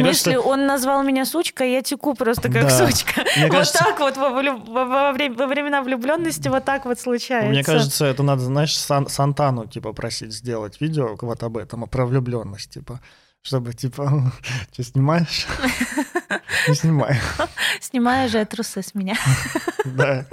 [0.02, 2.70] В смысле, он назвал меня сучкой, а я теку просто как Да.
[2.88, 3.22] сучка.
[3.38, 7.00] Мне вот кажется- так вот во, влю- во- время- во времена влюбленности вот так вот
[7.00, 7.50] случается.
[7.50, 11.88] Мне кажется, это надо, знаешь, Сан- Сантану, типа, просить сделать видео вот об этом, а
[11.88, 13.00] про влюбленность, типа,
[13.42, 14.32] чтобы, типа,
[14.74, 15.48] что, снимаешь?
[16.68, 17.20] Не снимай.
[17.80, 19.16] Снимая же трусы с меня.
[19.86, 20.26] Да,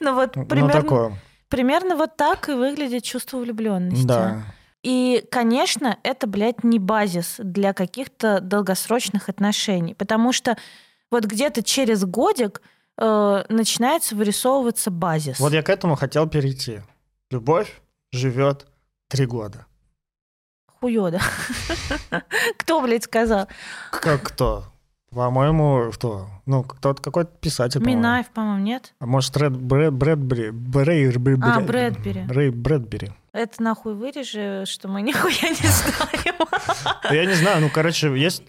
[0.00, 1.18] Ну вот ну примерно, такое.
[1.48, 4.04] примерно вот так и выглядит чувство влюбленности.
[4.06, 4.42] Да.
[4.84, 10.58] И, конечно, это, блядь, не базис для каких-то долгосрочных отношений, потому что
[11.10, 12.60] вот где-то через годик
[12.98, 15.40] э, начинается вырисовываться базис.
[15.40, 16.82] Вот я к этому хотел перейти.
[17.30, 17.80] Любовь
[18.12, 18.66] живет
[19.08, 19.64] три года.
[20.80, 21.18] Хуёда.
[22.58, 23.48] Кто, блядь, сказал?
[23.90, 24.73] Как кто?
[25.14, 26.26] По-моему, кто?
[26.46, 27.80] Ну, кто-то какой-то писатель.
[27.80, 28.94] Минаев, по-моему, нет?
[29.00, 31.10] А может, Ред, Брэд, Брэдбери, Брей,
[31.42, 32.24] А, Брэдбери.
[32.28, 33.12] Рэй Брэдбери.
[33.32, 36.36] Это нахуй вырежи, что мы нихуя не знаем.
[37.10, 38.42] Я не знаю, ну, короче, есть...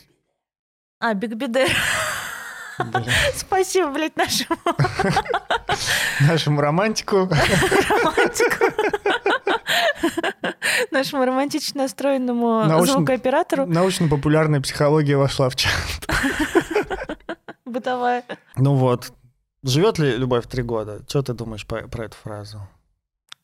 [1.00, 1.36] А, Биг.
[1.36, 4.58] Блин, Спасибо, блядь, нашему
[6.20, 7.30] нашему романтику.
[7.30, 8.66] романтику.
[10.92, 13.66] Нашему романтично настроенному Научно- звукооператору.
[13.66, 15.72] Научно-популярная психология вошла в чат.
[17.86, 18.24] Бытовая.
[18.58, 19.14] Ну вот.
[19.64, 21.02] Живет ли любовь три года?
[21.08, 22.68] Что ты думаешь по- про эту фразу?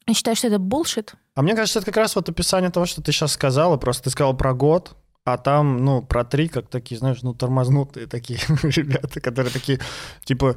[0.08, 1.14] Я считаю, что это булшит.
[1.36, 3.78] А мне кажется, это как раз вот описание того, что ты сейчас сказала.
[3.78, 8.08] Просто ты сказал про год, а там, ну, про три, как такие, знаешь, ну, тормознутые
[8.08, 9.80] такие ребята, которые такие,
[10.26, 10.56] типа,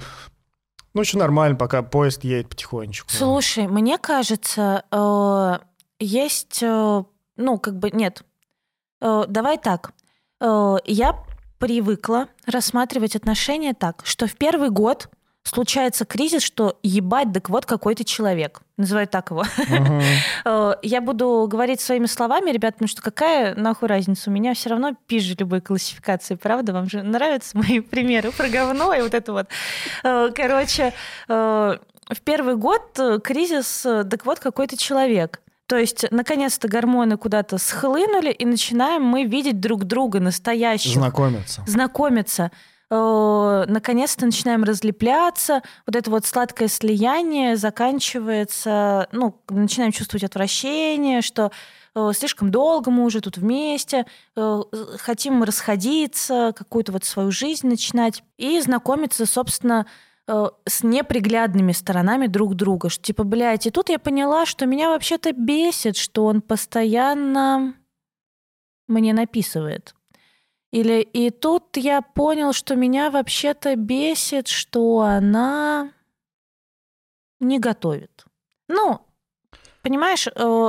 [0.94, 3.10] ну, еще нормально, пока поезд едет потихонечку.
[3.10, 5.58] Слушай, мне кажется, э,
[5.98, 7.04] есть, э,
[7.36, 8.22] ну, как бы, нет.
[9.02, 9.92] Э, Давай так.
[10.40, 11.24] Я
[11.64, 15.08] привыкла рассматривать отношения так, что в первый год
[15.44, 18.60] случается кризис, что ебать, так вот какой-то человек.
[18.76, 19.44] Называют так его.
[20.44, 24.28] Э, Я буду говорить своими словами, ребят, потому что какая нахуй разница?
[24.28, 26.74] У меня все равно пизже любой классификации, правда?
[26.74, 29.46] Вам же нравятся мои примеры про говно и вот это вот.
[30.02, 30.92] Э, Короче,
[31.28, 31.78] э,
[32.10, 35.40] в первый год кризис, так вот какой-то человек.
[35.66, 41.62] То есть, наконец-то гормоны куда-то схлынули, и начинаем мы видеть друг друга настоящих Знакомиться.
[41.66, 42.50] знакомиться.
[42.90, 45.62] Э, Наконец-то начинаем разлепляться.
[45.86, 51.50] Вот это вот сладкое слияние заканчивается, ну, начинаем чувствовать отвращение, что
[51.94, 54.04] э, слишком долго мы уже тут вместе,
[54.36, 54.60] э,
[54.98, 59.86] хотим расходиться, какую-то вот свою жизнь начинать и знакомиться, собственно,
[60.26, 62.88] с неприглядными сторонами друг друга.
[62.88, 67.74] Что типа, блядь, и тут я поняла, что меня вообще-то бесит, что он постоянно
[68.88, 69.94] мне написывает.
[70.72, 75.92] Или и тут я понял, что меня вообще-то бесит, что она
[77.38, 78.24] не готовит.
[78.68, 79.00] Ну,
[79.82, 80.26] понимаешь,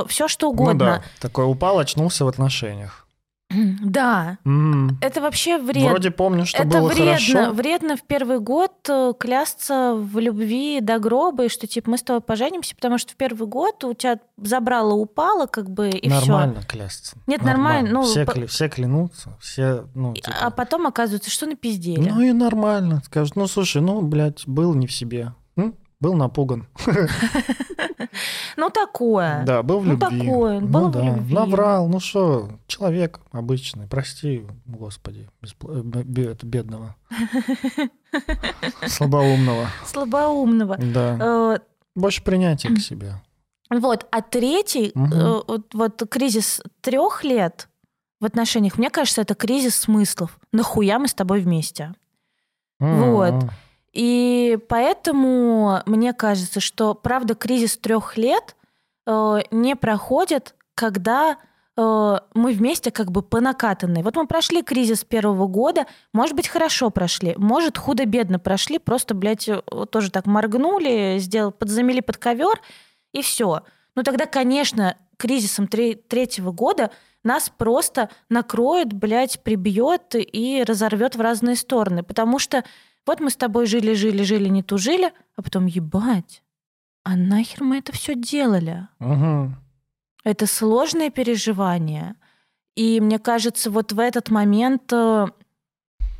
[0.08, 0.78] все что Ну угодно.
[0.78, 3.05] да, такой упал, очнулся в отношениях.
[3.48, 4.38] Да.
[4.44, 4.98] М.
[5.00, 5.90] Это вообще вредно.
[5.90, 7.52] Вроде помню, что это было вредно, хорошо.
[7.52, 12.02] вредно в первый год э, клясться в любви до гроба, и что типа мы с
[12.02, 16.20] тобой поженимся, потому что в первый год у тебя забрало упало, как бы, и все.
[16.20, 17.16] нормально клясться.
[17.26, 20.34] Нет, нормально, ну, все, по- кля- все клянутся, все, ну, типа...
[20.40, 22.00] А потом оказывается, что напиздели.
[22.08, 23.00] Ну и нормально.
[23.04, 25.32] Скажут, ну слушай, ну, блядь, был не в себе.
[25.56, 25.74] М?
[26.00, 26.66] Был напуган.
[28.56, 29.42] Ну, такое.
[29.44, 30.20] Да, был в Ну, любви.
[30.20, 31.34] такое, был ну в любви.
[31.34, 31.88] наврал.
[31.88, 33.86] Ну что, человек обычный.
[33.86, 35.82] Прости, господи, э,
[36.42, 36.96] бедного.
[38.86, 39.68] Слабоумного.
[39.84, 40.76] Слабоумного.
[40.78, 41.16] Да.
[41.20, 41.58] Э,
[41.94, 43.20] Больше принятия к себе.
[43.68, 47.68] Вот, а третий, э, вот, вот кризис трех лет
[48.20, 50.38] в отношениях, мне кажется, это кризис смыслов.
[50.52, 51.92] Нахуя мы с тобой вместе?
[52.78, 53.34] Вот.
[53.96, 58.54] И поэтому мне кажется, что, правда, кризис трех лет
[59.06, 61.38] э, не проходит, когда
[61.78, 64.02] э, мы вместе как бы по накатанной.
[64.02, 69.48] Вот мы прошли кризис первого года, может быть, хорошо прошли, может, худо-бедно прошли, просто, блядь,
[69.48, 72.60] э, тоже так моргнули, сделали, подзамели под ковер,
[73.14, 73.62] и все.
[73.94, 76.90] Ну тогда, конечно, кризисом тре- третьего года
[77.24, 82.02] нас просто накроет, блядь, прибьет и разорвет в разные стороны.
[82.02, 82.62] Потому что
[83.06, 86.42] вот мы с тобой жили, жили, жили, не тужили, а потом ебать.
[87.04, 88.88] А нахер мы это все делали?
[88.98, 89.56] Мгм.
[90.24, 92.16] Это сложное переживание.
[92.74, 95.26] И мне кажется, вот в этот момент э,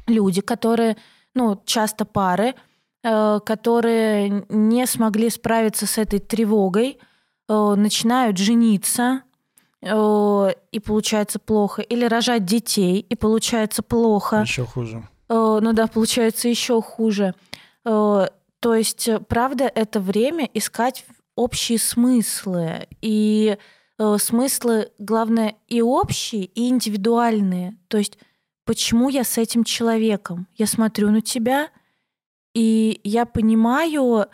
[0.06, 0.96] люди, которые,
[1.34, 2.54] ну, часто пары,
[3.02, 6.98] э, которые не смогли справиться с этой тревогой,
[7.48, 9.22] э, начинают жениться,
[9.82, 14.40] и получается плохо, или рожать детей, и получается плохо.
[14.40, 15.06] Еще хуже.
[15.28, 17.34] Э, Ну да, получается еще хуже.
[17.84, 18.26] Э,
[18.60, 22.88] То есть, э, правда, это время искать общие смыслы.
[23.02, 23.56] И
[24.18, 27.78] смыслы, главное, и общие, и индивидуальные.
[27.88, 28.18] То есть,
[28.66, 30.46] почему я с этим человеком?
[30.54, 31.70] Я смотрю на тебя,
[32.52, 34.26] и я понимаю,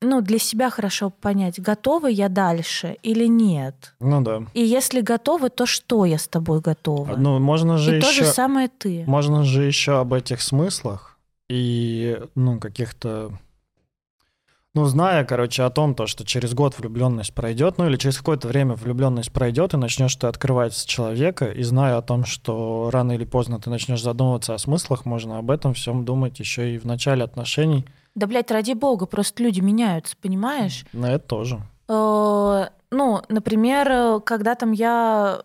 [0.00, 3.94] ну, для себя хорошо понять, готова я дальше или нет.
[4.00, 4.42] Ну да.
[4.54, 7.16] И если готова, то что я с тобой готова?
[7.16, 8.24] Ну, можно же и то еще...
[8.24, 9.04] же самое ты.
[9.06, 13.32] Можно же еще об этих смыслах и, ну, каких-то...
[14.72, 18.46] Ну, зная, короче, о том, то, что через год влюбленность пройдет, ну или через какое-то
[18.46, 23.10] время влюбленность пройдет, и начнешь ты открывать с человека, и зная о том, что рано
[23.10, 26.84] или поздно ты начнешь задумываться о смыслах, можно об этом всем думать еще и в
[26.84, 27.84] начале отношений.
[28.14, 30.84] Да, блядь, ради бога, просто люди меняются, понимаешь?
[30.92, 31.60] На это тоже.
[31.88, 35.42] Э, Ну, например, э, когда там я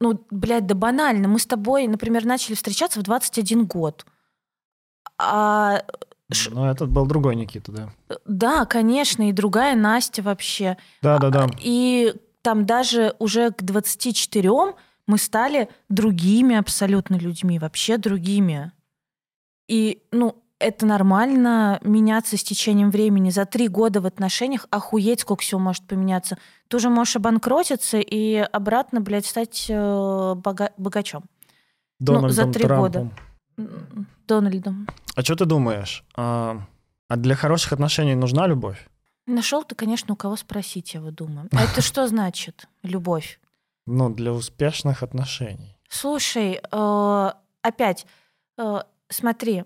[0.00, 1.28] ну, блядь, да банально.
[1.28, 4.06] Мы с тобой, например, начали встречаться в 21 год.
[5.18, 5.82] А
[6.50, 7.88] Ну, этот был другой Никита, да.
[8.24, 10.76] Да, конечно, и другая Настя вообще.
[11.02, 11.46] Да, да, да.
[11.60, 14.74] И там даже уже к 24
[15.06, 18.72] мы стали другими абсолютно людьми, вообще другими.
[19.66, 23.30] И, ну, это нормально меняться с течением времени.
[23.30, 26.36] За три года в отношениях охуеть, сколько всего может поменяться.
[26.68, 31.24] Ты уже можешь обанкротиться и обратно, блядь, стать э, бога- богачом.
[32.00, 33.12] Дональдом за три Трампом.
[33.56, 34.86] М, Дональдом.
[35.16, 36.04] А что ты думаешь?
[36.16, 36.60] А,
[37.08, 38.88] а для хороших отношений нужна любовь?
[39.26, 41.48] Нашел ты, конечно, у кого спросить, я вот думаю.
[41.52, 43.40] А это что значит, любовь?
[43.86, 45.76] Ну, для успешных отношений.
[45.88, 47.30] Слушай, э,
[47.62, 48.06] опять,
[48.58, 49.64] э, смотри,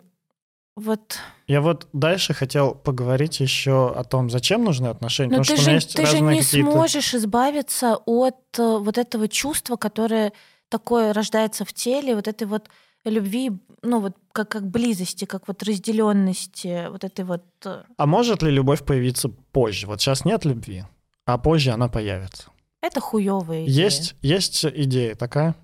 [0.75, 5.37] вот, Я вот дальше хотел поговорить еще о том, зачем нужны отношения.
[5.37, 10.33] но потому ты же, ты же не сможешь избавиться от э, вот этого чувства, которое
[10.71, 12.71] такое рождается в теле, вот этой вот
[13.05, 13.51] любви,
[13.83, 17.45] ну вот как, как близости, как вот разделенности, вот этой вот...
[17.67, 19.87] э, А может ли любовь появиться позже?
[19.87, 20.85] Вот сейчас нет любви,
[21.27, 22.45] а позже она появится.
[22.81, 23.85] Это хуевая идея.
[23.85, 25.55] Есть, есть идея такая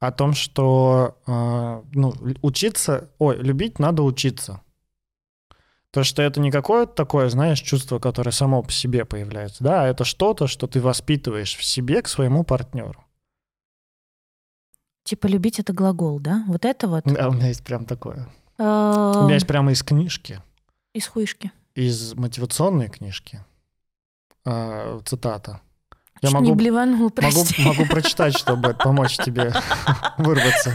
[0.00, 4.60] о том, что э, ну, учиться, ой, любить надо учиться.
[5.90, 9.86] То, что это не какое-то такое, знаешь, чувство, которое само по себе появляется, да, а
[9.86, 13.04] это что-то, что ты воспитываешь в себе к своему партнеру.
[15.02, 16.44] Типа любить это глагол, да?
[16.46, 17.04] Вот это вот.
[17.04, 18.28] Да, у меня есть прям такое.
[18.58, 20.42] Э, У меня есть прямо из книжки,
[20.92, 21.50] Из хуишки.
[21.74, 23.42] из мотивационной книжки,
[24.44, 25.60] э, цитата.
[26.20, 27.62] Я Чуть могу, не блеванул, могу, прости.
[27.62, 29.52] могу прочитать, чтобы помочь тебе
[30.18, 30.74] вырваться.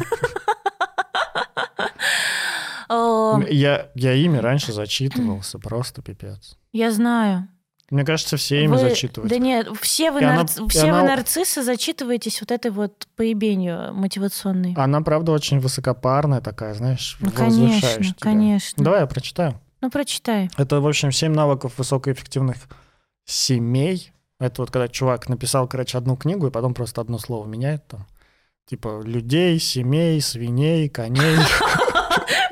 [3.49, 6.57] Я, я ими раньше зачитывался, просто пипец.
[6.71, 7.47] Я знаю.
[7.89, 9.37] Мне кажется, все ими Вы- зачитываются.
[9.37, 13.07] Да нет, все вы, И она- нарци- все она- вы нарциссы зачитываетесь вот этой вот
[13.15, 14.73] поебенью мотивационной.
[14.77, 18.15] Она, правда, очень высокопарная такая, знаешь, ну, конечно, тебя.
[18.19, 18.83] конечно.
[18.83, 19.59] Давай я прочитаю.
[19.81, 20.49] Ну, прочитай.
[20.57, 22.55] Это, в общем, семь навыков высокоэффективных
[23.25, 24.11] семей.
[24.43, 28.05] Это вот когда чувак написал, короче, одну книгу, и потом просто одно слово меняет там.
[28.65, 31.37] Типа людей, семей, свиней, коней.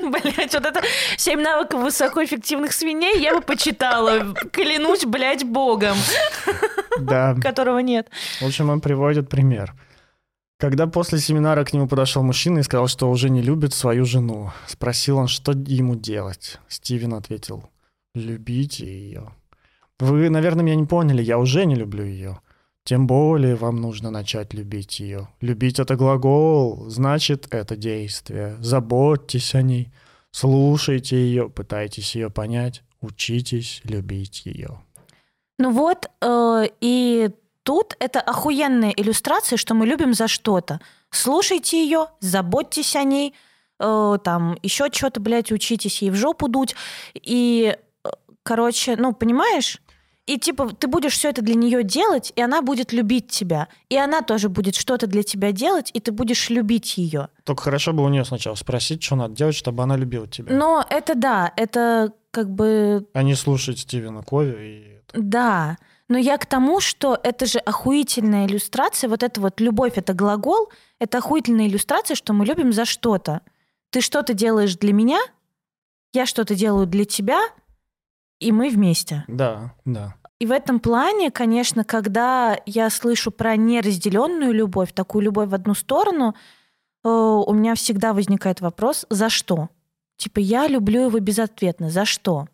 [0.00, 0.80] Блять, вот это
[1.18, 4.32] семь навыков высокоэффективных свиней я бы почитала.
[4.52, 5.96] Клянусь, блядь, богом,
[6.98, 7.34] Да.
[7.42, 8.08] которого нет.
[8.40, 9.74] В общем, он приводит пример.
[10.58, 14.50] Когда после семинара к нему подошел мужчина и сказал, что уже не любит свою жену,
[14.66, 16.58] спросил он, что ему делать.
[16.68, 17.68] Стивен ответил,
[18.14, 19.30] любите ее.
[20.02, 22.40] Вы, наверное, меня не поняли, я уже не люблю ее.
[22.82, 25.28] Тем более вам нужно начать любить ее.
[25.40, 28.56] Любить это глагол, значит это действие.
[28.58, 29.92] Заботьтесь о ней,
[30.32, 34.82] слушайте ее, пытайтесь ее понять, учитесь любить ее.
[35.60, 37.30] Ну вот, э, и
[37.62, 40.80] тут это охуенная иллюстрация, что мы любим за что-то.
[41.10, 43.34] Слушайте ее, заботьтесь о ней,
[43.78, 46.74] э, там еще что-то, блядь, учитесь ей в жопу дуть.
[47.14, 48.08] И, э,
[48.42, 49.80] короче, ну, понимаешь?
[50.26, 53.68] И типа ты будешь все это для нее делать, и она будет любить тебя.
[53.88, 57.28] И она тоже будет что-то для тебя делать, и ты будешь любить ее.
[57.44, 60.54] Только хорошо бы у нее сначала спросить, что надо делать, чтобы она любила тебя.
[60.54, 65.18] Но это да, это как бы а не слушать Стивена Кови и...
[65.18, 65.76] Да,
[66.08, 70.70] но я к тому, что это же охуительная иллюстрация, вот это вот любовь это глагол,
[70.98, 73.40] это охуительная иллюстрация, что мы любим за что-то.
[73.90, 75.20] Ты что-то делаешь для меня,
[76.12, 77.40] я что-то делаю для тебя,
[78.48, 79.24] и мы вместе.
[79.28, 80.14] Да, да.
[80.38, 85.74] И в этом плане, конечно, когда я слышу про неразделенную любовь, такую любовь в одну
[85.74, 86.34] сторону,
[87.04, 89.68] э, у меня всегда возникает вопрос, за что?
[90.16, 92.46] Типа, я люблю его безответно, за что?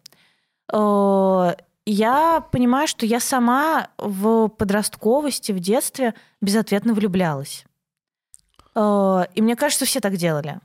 [0.72, 1.55] Э,
[1.87, 7.64] Я понимаю, что я сама в подростковости, в детстве безответно влюблялась.
[8.74, 10.61] Э, И мне кажется, все так делали.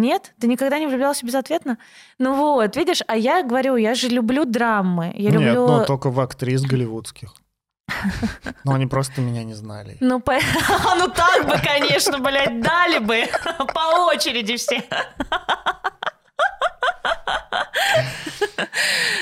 [0.00, 0.32] Нет?
[0.40, 1.76] Ты никогда не влюблялась безответно?
[2.18, 5.12] Ну вот, видишь, а я говорю, я же люблю драмы.
[5.14, 5.66] Я Нет, люблю...
[5.66, 7.34] ну только в актрис голливудских.
[8.64, 9.96] Но они просто меня не знали.
[10.00, 10.32] Ну, по-
[10.96, 13.24] ну так бы, конечно, блядь, дали бы
[13.74, 14.82] по очереди все.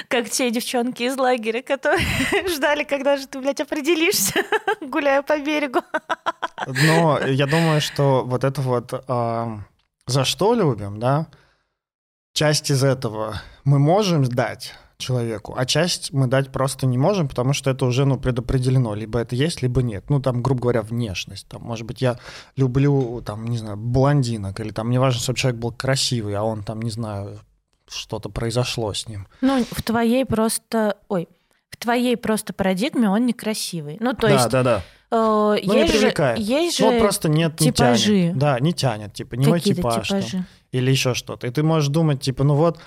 [0.08, 2.06] Как те девчонки из лагеря, которые
[2.48, 4.42] ждали, когда же ты, блядь, определишься,
[4.80, 5.80] гуляя по берегу.
[6.66, 9.58] Но я думаю, что вот это вот а,
[10.08, 11.28] за что любим, да,
[12.32, 17.52] часть из этого мы можем дать человеку, а часть мы дать просто не можем, потому
[17.52, 18.94] что это уже, ну, предопределено.
[18.94, 20.10] Либо это есть, либо нет.
[20.10, 21.46] Ну, там, грубо говоря, внешность.
[21.46, 22.18] Там, может быть, я
[22.56, 26.64] люблю, там, не знаю, блондинок, или там, не важно, чтобы человек был красивый, а он
[26.64, 27.38] там, не знаю,
[27.88, 29.28] что-то произошло с ним.
[29.40, 30.96] Ну, в твоей просто...
[31.08, 31.28] Ой,
[31.70, 33.98] в твоей просто парадигме он некрасивый.
[34.00, 34.82] Ну, то да, есть да, да.
[35.10, 35.14] Э,
[35.64, 36.38] Ну, не есть, же, привлекает.
[36.38, 38.04] есть Ну, же просто нет, не типажи.
[38.06, 38.38] тянет.
[38.38, 40.08] Да, не тянет, типа, не мой типаж.
[40.08, 40.20] там.
[40.20, 40.44] типажи.
[40.72, 41.46] или еще что-то.
[41.46, 42.78] И ты можешь думать, типа, ну вот,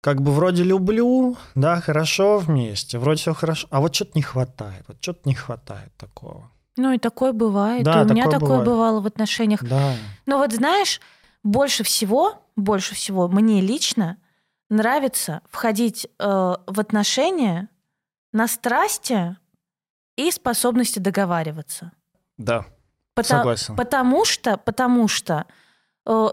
[0.00, 4.84] как бы вроде люблю, да, хорошо вместе, вроде все хорошо, а вот что-то не хватает,
[4.88, 6.50] вот что-то не хватает такого.
[6.76, 7.82] Ну и такое бывает.
[7.82, 8.66] Да, и у меня такое такое бывает.
[8.66, 9.64] бывало в отношениях.
[9.64, 9.94] Да.
[10.26, 11.00] Но вот знаешь,
[11.42, 14.16] больше всего, больше всего мне лично
[14.70, 16.24] нравится входить э,
[16.66, 17.68] в отношения
[18.32, 19.36] на страсти
[20.18, 21.92] и способности договариваться.
[22.36, 22.64] Да,
[23.14, 23.76] Пота- согласен.
[23.76, 25.44] Потому что, потому что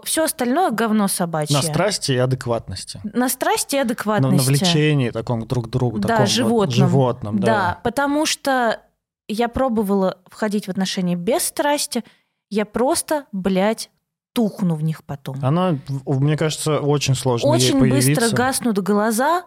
[0.04, 1.54] все остальное говно собачье.
[1.56, 3.00] На страсти и адекватности.
[3.12, 4.36] На страсти и На, адекватности.
[4.36, 5.98] на влечении таком друг к другу.
[5.98, 6.72] Да, таком вот животном.
[6.88, 7.46] животном, Да.
[7.46, 7.80] да.
[7.84, 8.80] потому что
[9.28, 12.04] я пробовала входить в отношения без страсти,
[12.48, 13.90] я просто, блядь,
[14.32, 15.36] тухну в них потом.
[15.44, 18.20] Она, мне кажется, очень сложно ей Очень появиться.
[18.20, 19.44] быстро гаснут глаза,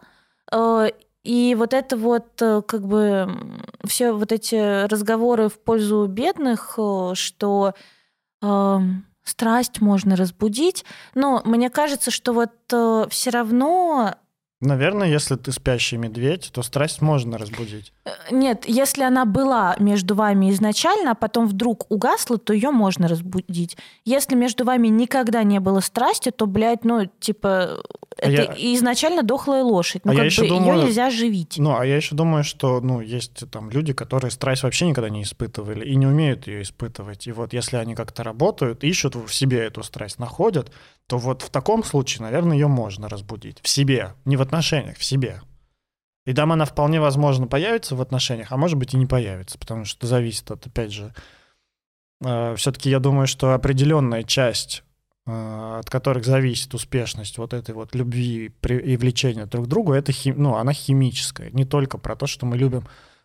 [0.51, 0.89] э,
[1.23, 3.29] и вот это вот э, как бы
[3.85, 7.73] все вот эти разговоры в пользу бедных, э, что
[8.41, 12.51] эм, страсть можно разбудить, но мне кажется, что вот
[13.11, 14.15] все равно
[14.61, 17.93] Наверное, если ты спящий медведь, то страсть можно разбудить.
[18.03, 23.07] Э, Нет, если она была между вами изначально, а потом вдруг угасла, то ее можно
[23.07, 23.77] разбудить.
[24.03, 27.79] Если между вами никогда не было страсти, то, блядь, ну, типа,
[28.21, 30.01] А это я- изначально дохлая лошадь.
[30.03, 31.55] Ну, А я как ещё бы думаю- ее нельзя оживить.
[31.57, 35.23] Ну, а я еще думаю, что, ну, есть там люди, которые страсть вообще никогда не
[35.23, 37.27] испытывали и не умеют ее испытывать.
[37.27, 40.69] И вот если они как-то работают, ищут в себе эту страсть, находят,
[41.09, 43.57] то вот в таком случае, наверное, ее можно разбудить.
[43.63, 44.13] В себе.
[44.25, 45.41] Не в отношениях, в себе.
[46.27, 49.85] И там она вполне возможно появится в отношениях, а может быть и не появится, потому
[49.85, 51.15] что зависит от, опять же,
[52.21, 54.83] все-таки я думаю, что определенная часть,
[55.25, 60.11] э, от которых зависит успешность вот этой вот любви и влечения друг к другу, это
[60.11, 61.49] хи- ну, она химическая.
[61.49, 62.83] Не только про то, что мы любим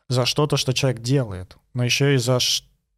[0.08, 2.38] за что-то, что человек делает, но еще и за,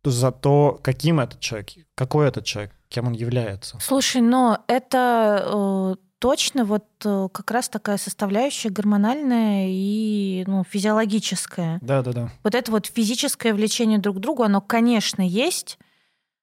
[0.05, 3.79] за то, каким этот человек, какой этот человек, кем он является.
[3.81, 11.79] Слушай, но это э, точно вот э, как раз такая составляющая гормональная и ну, физиологическая.
[11.83, 12.31] Да-да-да.
[12.43, 15.79] Вот это вот физическое влечение друг к другу, оно, конечно, есть.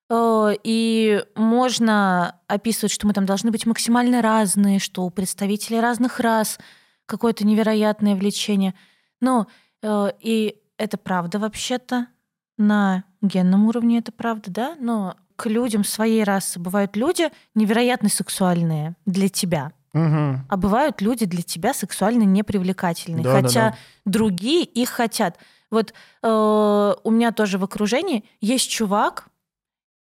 [0.10, 6.20] Э, И можно описывать, что мы там должны быть максимально разные, что у представителей разных
[6.20, 6.60] рас
[7.06, 8.74] какое-то невероятное влечение.
[9.22, 9.48] Но
[9.82, 12.08] э, и это правда вообще-то.
[12.56, 14.76] На генном уровне это правда, да?
[14.80, 19.72] Но к людям своей расы бывают люди невероятно сексуальные для тебя.
[19.94, 20.46] Мгм.
[20.50, 23.24] А бывают люди для тебя сексуально непривлекательные.
[23.24, 23.78] Да, да, хотя да.
[24.06, 25.38] другие их хотят.
[25.70, 29.28] Вот э, у меня тоже в окружении есть чувак,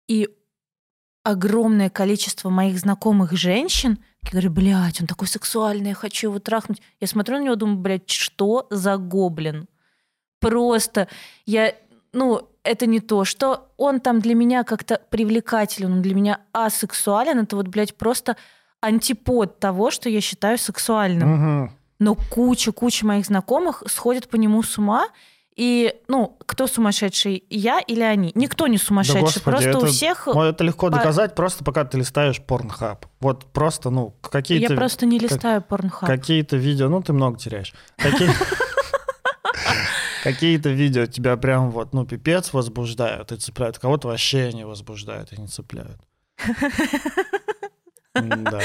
[0.08, 0.28] и
[1.24, 6.82] огромное количество моих знакомых женщин, я говорю, блядь, он такой сексуальный, я хочу его трахнуть.
[7.00, 9.68] Я смотрю на него, думаю, блядь, что за гоблин?
[10.40, 11.08] Просто
[11.46, 11.74] я,
[12.12, 17.40] ну, это не то, что он там для меня как-то привлекателен, он для меня асексуален,
[17.40, 18.36] это вот, блядь, просто
[18.80, 21.28] антипод того, что я считаю сексуальным.
[21.28, 21.72] Мгм.
[21.98, 25.06] Но куча-куча моих знакомых сходят по нему с ума.
[25.54, 28.32] И, ну, кто сумасшедший, я или они?
[28.34, 29.20] Никто не сумасшедший.
[29.20, 30.26] господи, просто у это- всех...
[30.26, 33.06] Ну, это легко по- доказать просто пока ты листаешь порнхаб.
[33.20, 34.72] Вот просто, ну, какие-то...
[34.72, 36.08] Я просто не как- листаю порнхаб.
[36.08, 37.74] Какие-то видео, ну ты много теряешь.
[40.22, 43.78] Какие- Какие-то видео тебя прям вот, ну, пипец возбуждают и цепляют.
[43.78, 46.00] Кого-то вообще не возбуждают и не цепляют.
[48.14, 48.60] Да.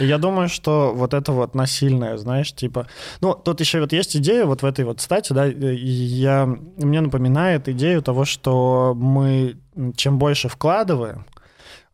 [0.00, 2.86] И я думаю, что вот это вот насильное, знаешь, типа...
[3.20, 7.68] Ну, тут еще вот есть идея вот в этой вот стате, да, я, мне напоминает
[7.68, 9.56] идею того, что мы
[9.96, 11.24] чем больше вкладываем,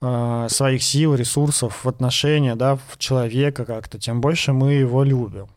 [0.02, 5.48] э, своих сил, ресурсов в отношения, да, в человека как-то, тем больше мы его любим.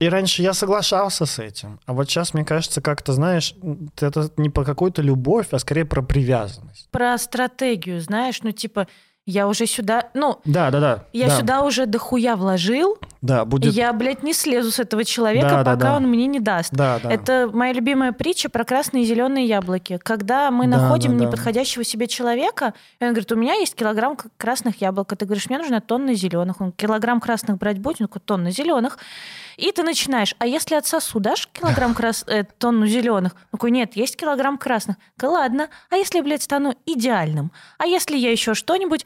[0.00, 3.54] И раньше я соглашался с этим, а вот сейчас, мне кажется, как-то, знаешь,
[4.00, 6.88] это не по какую-то любовь, а скорее про привязанность.
[6.92, 8.86] Про стратегию, знаешь, ну, типа,
[9.26, 10.08] я уже сюда...
[10.14, 11.04] Ну, Да, да, да.
[11.12, 13.74] я да, сюда уже дохуя вложил, Да, будет...
[13.74, 15.96] я, блядь, не слезу с этого человека, Да, да, пока да.
[15.96, 16.72] он мне не даст.
[16.72, 17.12] Да, да.
[17.12, 19.98] Это моя любимая притча про красные и зеленые яблоки.
[20.02, 21.24] Когда мы Да, находим да, да.
[21.26, 25.12] неподходящего себе человека, и он говорит, у меня есть килограмм красных яблок.
[25.12, 26.60] А ты говоришь, мне нужна тонна зеленых.
[26.62, 27.98] Он килограмм красных брать будет?
[27.98, 28.96] Такой, тонна зеленых.
[29.58, 32.24] И ты начинаешь, а если отсосу, дашь килограмм крас...
[32.28, 33.34] э, тонну зеленых?
[33.50, 34.96] Такой, нет, есть килограмм красных.
[35.16, 37.50] Да ладно, а если блядь, стану идеальным?
[37.76, 39.04] А если я еще что-нибудь,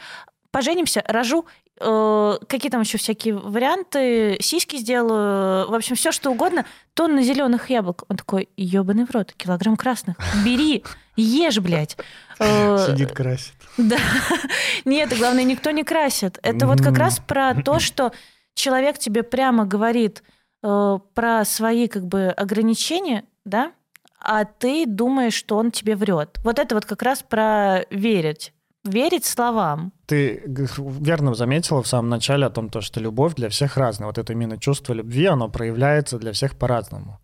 [0.50, 1.46] поженимся, рожу,
[1.80, 7.70] э, какие там еще всякие варианты, сиськи сделаю, в общем, все что угодно, тонна зеленых
[7.70, 8.04] яблок.
[8.08, 10.16] Он такой, ебаный в рот, килограмм красных.
[10.44, 10.84] Бери,
[11.16, 11.96] ешь, блядь.
[12.38, 13.54] Э, Сидит, красит.
[13.78, 13.96] да.
[14.84, 16.38] Нет, главное, никто не красит.
[16.42, 18.12] Это вот как раз про то, что
[18.54, 20.22] человек тебе прямо говорит
[20.62, 23.72] э, про свои как бы ограничения, да,
[24.20, 26.38] а ты думаешь, что он тебе врет.
[26.44, 28.52] Вот это вот как раз про верить.
[28.84, 29.92] Верить словам.
[30.06, 34.06] Ты верно заметила в самом начале о том, то, что любовь для всех разная.
[34.08, 37.20] Вот это именно чувство любви, оно проявляется для всех по-разному.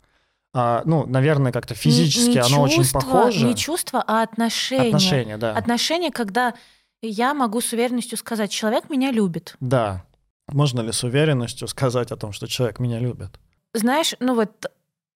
[0.55, 3.45] А, ну, наверное, как-то физически Не- не оно очень чувство- похоже.
[3.45, 4.87] Не чувство, а отношения.
[4.89, 5.53] Отношения, да.
[5.53, 6.55] Отношения, когда
[7.03, 9.57] я могу с уверенностью сказать, человек меня любит.
[9.61, 10.05] Да.
[10.49, 13.39] Можно ли с уверенностью сказать о том, что человек меня любит?
[13.75, 14.67] Знаешь, ну вот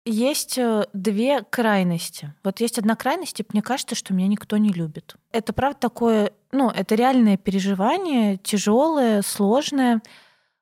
[0.05, 2.33] есть э, две крайности.
[2.43, 5.15] Вот есть одна крайность, типа, мне кажется, что меня никто не любит.
[5.31, 10.01] Это правда такое, ну, это реальное переживание, тяжелое, сложное.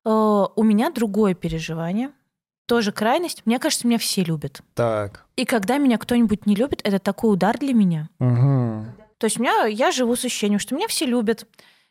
[0.06, 2.12] Э, У меня другое переживание,
[2.66, 3.44] тоже крайность.
[3.46, 4.62] Мне кажется, меня все любят.
[4.76, 5.26] Так.
[5.38, 8.10] И когда меня кто-нибудь не любит, это такой удар для меня.
[8.20, 8.86] Угу.
[9.18, 11.48] То есть у меня, я живу с ощущением, что меня все любят.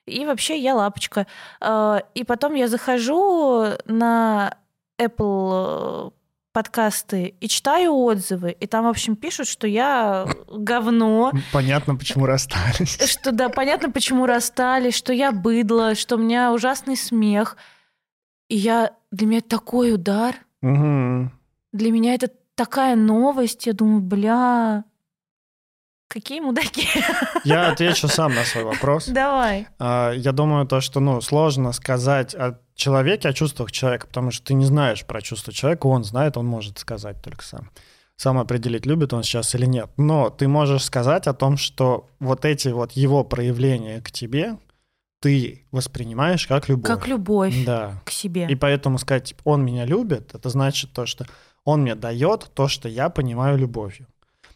[0.08, 1.26] И вообще я лапочка.
[1.60, 4.54] Э, И потом я захожу на
[5.00, 6.10] Apple э,
[6.52, 8.50] подкасты и читаю отзывы.
[8.50, 11.32] И там, в общем, пишут, что я говно.
[11.52, 12.98] Понятно, почему расстались.
[13.10, 17.56] Что да, понятно, почему расстались, что я быдло, что у меня ужасный смех.
[18.48, 20.34] И я для меня такой удар.
[20.62, 21.30] Угу.
[21.72, 23.66] Для меня это такая новость.
[23.66, 24.84] Я думаю, бля,
[26.08, 26.88] какие мудаки.
[27.44, 29.06] Я отвечу сам на свой вопрос.
[29.08, 29.66] Давай.
[29.78, 34.46] А, Я думаю, то, что ну, сложно сказать о человеке, о чувствах человека, потому что
[34.46, 37.70] ты не знаешь про чувства человека, он знает, он может сказать только сам.
[38.16, 39.90] Сам определить, любит он сейчас или нет.
[39.96, 44.56] Но ты можешь сказать о том, что вот эти вот его проявления к тебе
[45.20, 46.86] ты воспринимаешь как любовь.
[46.86, 48.00] Как любовь Да.
[48.04, 48.46] к себе.
[48.48, 51.26] И поэтому сказать, типа, он меня любит, это значит то, что
[51.64, 54.06] он мне дает то, что я понимаю любовью.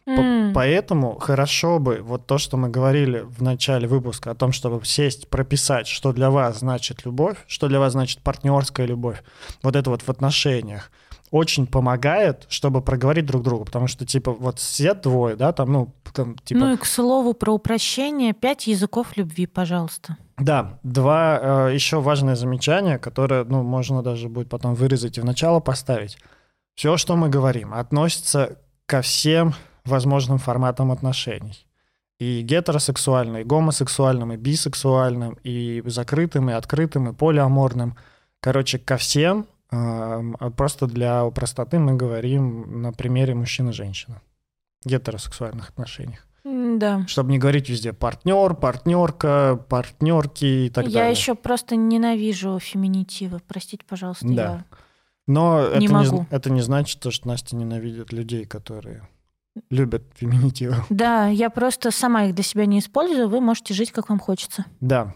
[0.05, 0.53] По- М.
[0.53, 5.29] Поэтому хорошо бы вот то, что мы говорили в начале выпуска о том, чтобы сесть,
[5.29, 9.23] прописать, что для вас значит любовь, что для вас значит партнерская любовь,
[9.61, 10.91] вот это вот в отношениях,
[11.31, 15.95] очень помогает, чтобы проговорить друг другу, потому что, типа, вот все двое, да, там, ну,
[16.13, 20.17] там, типа, Ну и к слову про упрощение, пять языков любви, пожалуйста.
[20.37, 25.25] Да, два э, еще важное замечание, которое, ну, можно даже будет потом вырезать и в
[25.25, 26.19] начало поставить.
[26.75, 29.55] Все, что мы говорим, относится ко всем
[29.85, 31.65] возможным форматам отношений.
[32.19, 37.95] И гетеросексуальным, и гомосексуальным, и бисексуальным, и закрытым, и открытым, и полиаморным.
[38.39, 39.45] Короче, ко всем.
[39.71, 43.33] эм, а Просто для простоты мы говорим на примере.
[43.35, 46.27] В гетеросексуальных отношениях.
[46.45, 47.05] Да.
[47.07, 51.11] Чтобы не говорить везде партнер, партнерка, партнерки и так я далее.
[51.11, 53.39] еще просто ненавижу феминитивы.
[53.47, 54.33] Простите, пожалуйста, Да.
[54.43, 54.65] я.
[55.25, 56.17] Но это не не, могу.
[56.23, 59.07] зн- это не значит, то, что Настя ненавидит людей, которые
[59.69, 60.75] любят феминитивы.
[60.89, 64.65] Да, я просто сама их для себя не использую, вы можете жить, как вам хочется.
[64.79, 65.15] Да.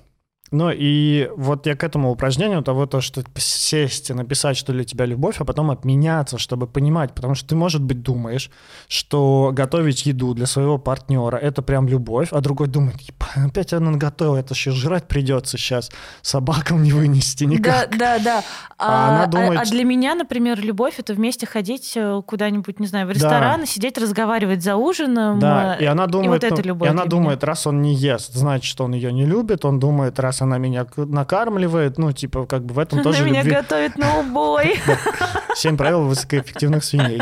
[0.52, 4.84] Ну и вот я к этому упражнению того, то, что сесть и написать, что для
[4.84, 8.50] тебя любовь, а потом обменяться, чтобы понимать, потому что ты, может быть, думаешь,
[8.88, 13.92] что готовить еду для своего партнера это прям любовь, а другой думает, «Ебать, опять она
[13.98, 15.92] готовила, это еще жрать придется сейчас,
[16.22, 17.98] собакам не вынести никак.
[17.98, 18.44] Да, да, да.
[18.78, 22.88] А она думает, а что- для меня, например, любовь это вместе ходить э, куда-нибудь, не
[22.88, 25.40] знаю, в ресторан, и сидеть, разговаривать за ужином.
[25.40, 27.94] Да, э, и она думает, вот это ну, любовь и она думает, раз он не
[27.96, 32.64] ест, значит, он ее не любит, он думает, раз она меня накармливает, ну, типа, как
[32.66, 33.56] бы в этом Она тоже меня любви.
[33.56, 34.76] готовит на убой.
[35.56, 37.22] Семь правил высокоэффективных свиней.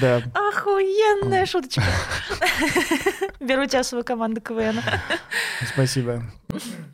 [0.00, 0.22] Да.
[0.34, 1.82] Охуенная шуточка.
[3.40, 4.80] Беру тебя в свою команду КВН.
[5.72, 6.22] Спасибо.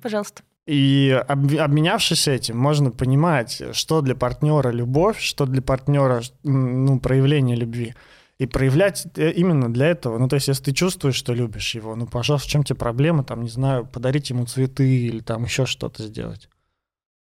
[0.02, 0.42] Пожалуйста.
[0.66, 7.56] И об- обменявшись этим, можно понимать, что для партнера любовь, что для партнера ну, проявление
[7.56, 7.94] любви.
[8.40, 10.16] И проявлять э, именно для этого.
[10.16, 13.22] Ну, то есть, если ты чувствуешь, что любишь его, ну, пожалуйста, в чем тебе проблема,
[13.22, 16.48] там, не знаю, подарить ему цветы или там еще что-то сделать.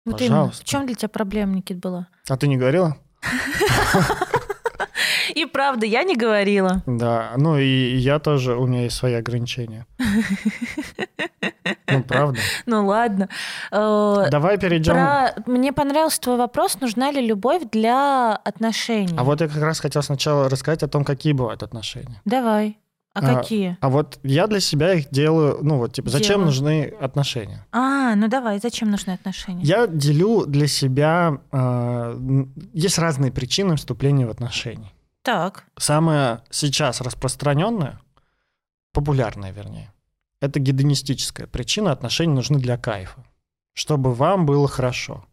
[0.06, 0.36] Вот именно.
[0.36, 0.64] Пожалуйста.
[0.64, 2.08] В чем для тебя проблема, Никит, была?
[2.30, 2.96] А ты не говорила?
[5.36, 6.84] И правда, я не говорила.
[6.86, 9.86] Да, ну и я тоже, у меня есть свои ограничения.
[11.92, 12.40] Ну, правда.
[12.66, 13.30] Ну ладно.
[13.72, 14.94] Э, Давай перейдем.
[14.94, 15.34] Про...
[15.46, 19.16] Мне понравился твой вопрос, нужна ли любовь для отношений.
[19.18, 22.22] А вот я как раз хотел сначала рассказать о том, какие бывают отношения.
[22.26, 22.78] Давай.
[23.16, 23.78] А, А, какие?
[23.82, 27.66] А вот я для себя их делаю, ну вот, типа, зачем нужны отношения?
[27.72, 29.64] А, ну давай, зачем нужны отношения?
[29.64, 31.40] Я делю для себя...
[31.52, 34.92] э, есть разные причины вступления в отношения.
[35.24, 35.66] Так.
[35.78, 38.00] Самое сейчас распространенное,
[38.94, 39.92] популярное, вернее,
[40.42, 41.92] это гедонистическая причина.
[41.92, 43.24] Отношения нужны для кайфа,
[43.74, 45.26] чтобы вам было хорошо.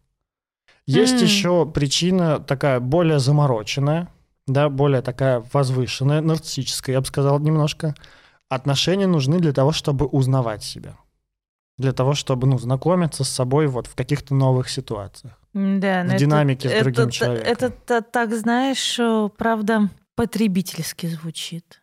[0.87, 1.25] Есть М.
[1.25, 4.09] еще причина такая более замороченная,
[4.47, 7.95] да, более такая возвышенная, нарциссическая, я бы сказал, немножко.
[8.49, 10.97] Отношения нужны для того, чтобы узнавать себя.
[11.79, 15.39] для того, чтобы, ну, знакомиться с собой вот в каких-то новых ситуациях.
[15.53, 17.53] Да, В но это- динамике с это, другим это, человеком.
[17.53, 21.83] Это, та- так, знаешь, э, правда, потребительски звучит.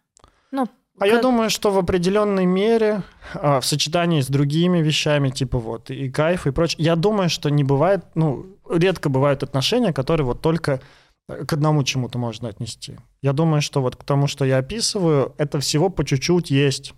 [0.50, 0.68] Ну,
[1.04, 5.90] А я думаю, что в определенной мере, а, в сочетании с другими вещами, типа вот
[5.90, 10.42] и кайф, и прочее, я думаю, что не бывает, ну, редко бывают отношения, которые вот
[10.42, 10.80] только
[11.28, 12.98] э, к одному чему-то можно отнести.
[13.22, 16.94] Я думаю, что вот к тому, что я описываю, это всего по чуть-чуть есть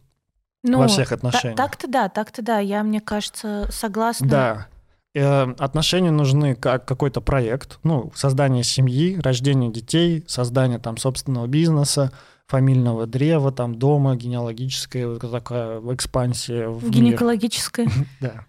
[0.64, 1.58] ну, во всех та- отношениях.
[1.58, 2.60] так-то да, так-то да.
[2.60, 4.28] Я, мне кажется, согласна.
[4.28, 4.68] Да.
[5.16, 12.12] Э, Отношения нужны как какой-то проект, ну, создание семьи, рождение детей, создание там собственного бизнеса,
[12.48, 16.94] фамильного древа, там дома, генеалогическая такая экспансия в мир.
[16.94, 17.88] Гинекологическое.
[18.20, 18.46] Да.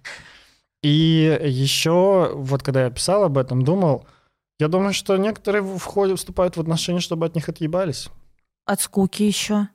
[0.83, 4.07] И еще, вот когда я писал об этом, думал,
[4.59, 8.09] я думаю, что некоторые входят, вступают в отношения, чтобы от них отъебались.
[8.67, 9.69] От скуки еще.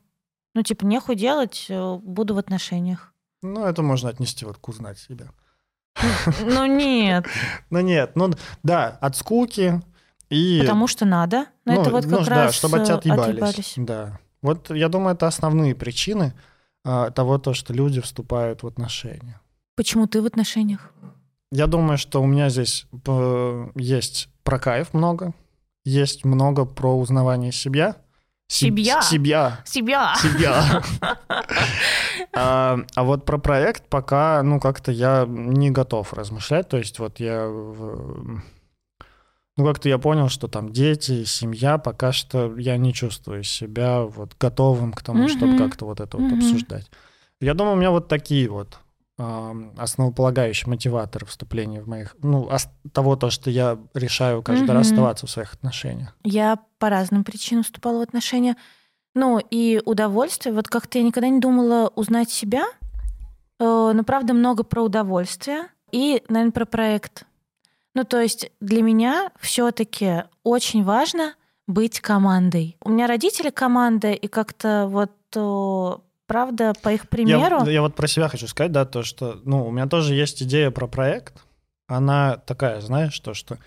[0.53, 3.13] Ну, типа, нехуй делать, э, буду в отношениях.
[3.41, 5.31] Ну, это можно отнести вот к узнать себя.
[6.41, 7.25] Ну, нет,
[7.69, 8.31] Ну нет, ну
[8.63, 9.81] да, от скуки
[10.29, 10.59] и...
[10.61, 11.47] потому что надо.
[11.65, 13.73] Но Ну, это вот как ну, да, раз чтобы от тебя э, отъебались.
[13.77, 14.19] Да.
[14.41, 16.33] Вот я думаю, это основные причины
[16.83, 19.39] а, того, то, что люди вступают в отношения.
[19.75, 20.91] Почему ты в отношениях?
[21.51, 25.33] Я думаю, что у меня здесь э, есть про кайф много,
[25.83, 27.97] есть много про узнавание себя.
[28.51, 29.01] Себ- Себя?
[29.01, 29.59] Себя.
[29.65, 30.15] Себя.
[30.15, 30.83] Себя.
[32.33, 36.67] А а вот про проект пока, ну, как-то я не готов размышлять.
[36.67, 37.47] То есть вот я...
[39.57, 44.35] Ну, как-то я понял, что там дети, семья, пока что я не чувствую себя вот
[44.39, 46.89] готовым к тому, чтобы как-то вот это вот обсуждать.
[47.39, 48.79] Я думаю, у меня вот такие вот
[49.21, 52.15] ам, основополагающие мотиваторы вступления в моих...
[52.23, 52.49] Ну,
[52.91, 54.93] того, то, что я решаю каждый раз Мгм.
[54.93, 56.15] оставаться в своих отношениях.
[56.23, 58.55] Я по разным причинам вступала в отношения.
[59.13, 60.53] Ну, и удовольствие.
[60.55, 62.63] Вот как-то я никогда не думала узнать себя.
[63.59, 65.67] Э, Но, правда, много про удовольствие.
[65.91, 67.25] И, наверное, про проект.
[67.93, 71.35] Ну, то есть для меня все таки очень важно
[71.67, 72.77] быть командой.
[72.83, 75.11] У меня родители команда, и как-то вот,
[76.31, 77.65] правда, по их Я, примеру...
[77.65, 80.71] я вот про себя хочу сказать, да, то, что, ну, у меня тоже есть идея
[80.71, 81.43] про проект.
[81.87, 83.57] Она такая, знаешь, то, что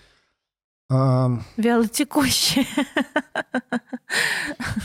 [0.89, 2.65] ам, Вялотекущие.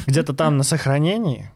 [0.07, 1.51] где-то там на сохранении,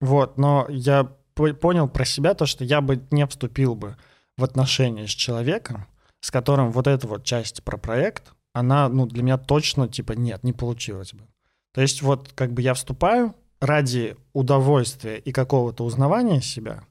[0.00, 1.04] вот, но я
[1.34, 3.96] по- понял про себя то, что я бы не вступил бы
[4.36, 5.86] в отношения с человеком,
[6.20, 10.42] с которым вот эта вот часть про проект, она, ну, для меня точно, типа, нет,
[10.42, 11.22] не получилось бы.
[11.72, 16.82] То есть вот как бы я вступаю ради удовольствия и какого-то узнавания себя,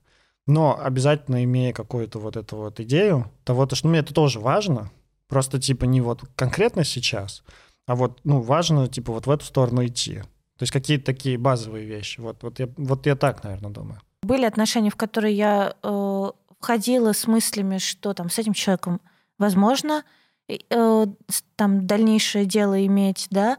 [0.48, 4.40] но обязательно имея какую-то вот эту вот идею того, то, что ну, мне это тоже
[4.40, 4.90] важно,
[5.28, 7.44] просто типа не вот конкретно сейчас,
[7.88, 10.20] а вот, ну, важно, типа, вот в эту сторону идти.
[10.58, 12.22] То есть какие-то такие базовые вещи.
[12.22, 14.00] Вот, вот, я, вот я так, наверное, думаю.
[14.22, 19.02] Были отношения, в которые я э, входила с мыслями, что там с этим человеком
[19.40, 20.04] возможно
[20.48, 21.06] э,
[21.56, 23.58] там дальнейшее дело иметь, да.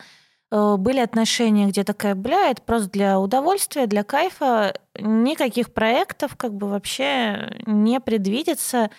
[0.53, 6.53] Э, были отношения, где такая, бля, это просто для удовольствия, для кайфа, никаких проектов как
[6.53, 8.91] бы вообще не предвидится.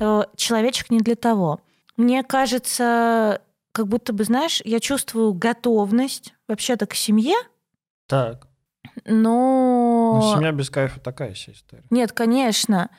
[0.00, 1.60] Э, человечек не для того.
[1.96, 3.40] Мне кажется,
[3.72, 7.36] как будто бы, знаешь, я чувствую готовность вообще-то к семье,
[8.06, 8.46] Так.
[9.06, 10.20] но...
[10.20, 11.84] Ну, семья без кайфа такая себе история.
[11.88, 12.90] Нет, конечно.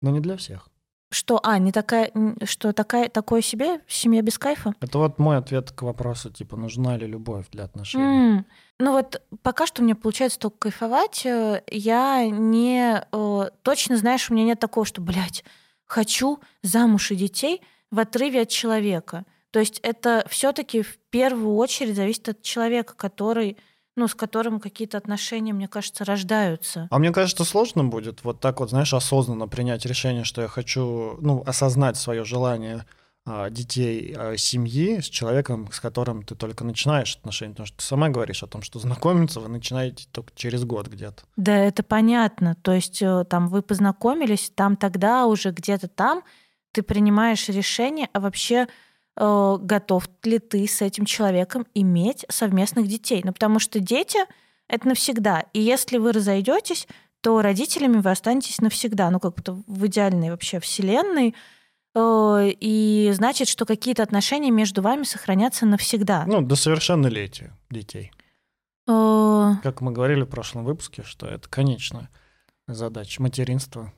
[0.00, 0.70] Но не для всех.
[1.10, 2.12] Что, а, не такая,
[2.44, 4.74] что такая, такое себе семья без кайфа?
[4.80, 8.04] Это вот мой ответ к вопросу, типа, нужна ли любовь для отношений.
[8.38, 8.46] М,
[8.78, 11.24] Ну вот пока что мне получается только кайфовать.
[11.24, 13.02] э, Я не...
[13.10, 15.44] э, Точно, знаешь, у меня нет такого, что, блядь,
[15.86, 19.24] хочу замуж и детей в отрыве от человека.
[19.50, 23.56] То есть это все таки в первую очередь зависит от человека, который,
[23.98, 26.86] ну, с которым какие-то отношения, мне кажется, рождаются.
[26.90, 31.18] А мне кажется, сложно будет вот так вот, знаешь, осознанно принять решение, что я хочу,
[31.20, 32.86] ну, осознать свое желание
[33.26, 37.50] а, детей, а, семьи с человеком, с которым ты только начинаешь отношения.
[37.50, 41.24] Потому что ты сама говоришь о том, что знакомиться вы начинаете только через год где-то.
[41.36, 42.54] Да, это понятно.
[42.54, 46.22] То есть э, там вы познакомились, там тогда уже где-то там
[46.72, 48.68] ты принимаешь решение, а вообще
[49.18, 53.20] э, готов ли ты с этим человеком иметь совместных детей.
[53.24, 54.18] Ну, потому что дети—
[54.68, 55.44] это навсегда.
[55.52, 56.86] И если вы разойдетесь,
[57.20, 59.10] то родителями вы останетесь навсегда.
[59.10, 61.34] Ну, как будто в идеальной вообще вселенной.
[61.94, 66.24] Э, И значит, что какие-то отношения между вами сохранятся навсегда.
[66.26, 68.12] Ну, до совершеннолетия детей.
[68.86, 72.08] Э, Как мы говорили в прошлом выпуске, что это конечная
[72.68, 73.92] задача материнства,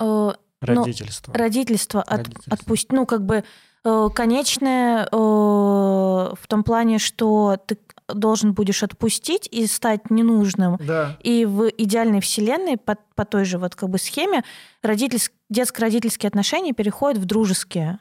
[0.00, 1.34] э, родительства.
[1.34, 2.52] родительство, от, Родительство.
[2.54, 3.44] отпусть, ну как бы
[3.84, 7.78] конечное э, в том плане, что ты
[8.08, 10.78] должен будешь отпустить и стать ненужным.
[10.80, 11.16] Да.
[11.22, 14.42] И в идеальной вселенной по, по той же вот как бы схеме
[14.82, 17.98] родительс- детско-родительские отношения переходят в дружеские.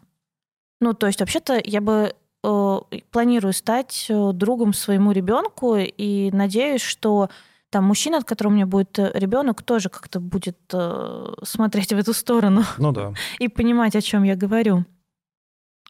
[0.82, 2.14] Ну, то есть вообще-то я бы
[2.44, 2.80] э,
[3.12, 7.30] планирую стать э, другом своему ребенку и надеюсь, что
[7.70, 12.14] там мужчина, от которого у меня будет ребенок, тоже как-то будет э, смотреть в эту
[12.14, 13.14] сторону Ну да.
[13.40, 14.86] и понимать, о чем я говорю.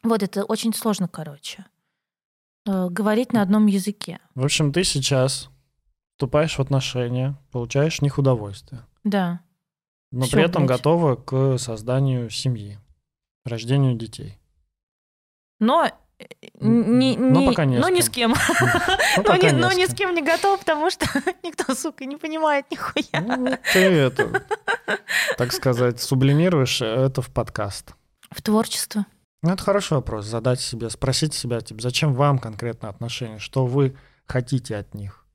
[0.04, 1.64] Вот это очень сложно, короче.
[2.66, 4.20] Э, говорить на одном языке.
[4.34, 5.50] В общем, ты сейчас
[6.12, 9.40] вступаешь в отношения, получаешь в них удовольствие, Да.
[10.12, 10.78] но Всё, при этом блядь.
[10.78, 12.78] готова к созданию семьи,
[13.44, 14.38] рождению детей.
[15.60, 15.86] Но
[16.18, 16.24] э,
[16.60, 18.02] не, Но не- пока не с но ни кем.
[18.02, 18.34] с кем.
[19.16, 19.90] Ну, Но, ни, не но с ни кем.
[19.90, 21.06] с кем не готов, потому что
[21.42, 23.20] никто, сука, не понимает нихуя.
[23.20, 24.44] Ну, ты это,
[25.36, 27.94] так сказать, сублимируешь это в подкаст.
[28.30, 29.06] В творчество.
[29.44, 30.24] Ну, это хороший вопрос.
[30.24, 33.38] Задать себе, спросить себя, типа, зачем вам конкретно отношения?
[33.38, 35.26] Что вы хотите от них?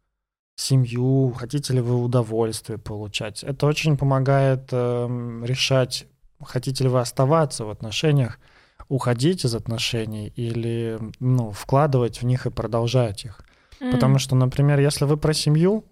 [0.55, 1.32] Семью?
[1.38, 3.43] Хотите ли вы удовольствие получать?
[3.43, 6.07] Это очень помогает эм, решать,
[6.43, 8.39] хотите ли вы оставаться в отношениях,
[8.88, 13.41] уходить из отношений или ну, вкладывать в них и продолжать их.
[13.78, 14.20] Потому М.
[14.20, 15.86] что, например, если вы про семью,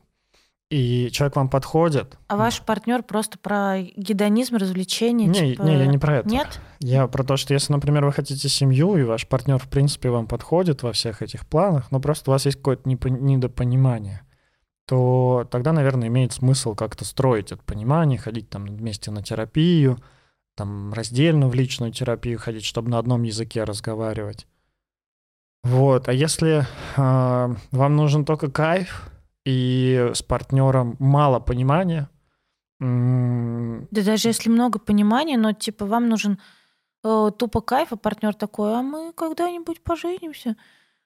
[0.70, 2.18] и человек вам подходит...
[2.28, 5.26] А ваш партнер просто про гедонизм, развлечения?
[5.28, 5.62] Не, типа...
[5.62, 6.30] не, я не про это.
[6.30, 6.60] Нет?
[6.80, 10.28] Я про то, что если, например, вы хотите семью, и ваш партнер, в принципе, вам
[10.28, 14.22] подходит во всех этих планах, но просто у вас есть какое-то недопонимание,
[14.86, 19.98] то тогда, наверное, имеет смысл как-то строить это понимание, ходить там вместе на терапию,
[20.56, 24.48] там раздельно в личную терапию ходить, чтобы на одном языке разговаривать.
[25.64, 26.08] Вот.
[26.08, 26.66] А если
[26.96, 29.10] а, вам нужен только кайф,
[29.48, 32.10] и с партнером мало понимания,
[32.80, 36.38] Да даже если много понимания, но типа вам нужен
[37.04, 40.56] э, тупо кайф, а партнер такой, а мы когда-нибудь поженимся.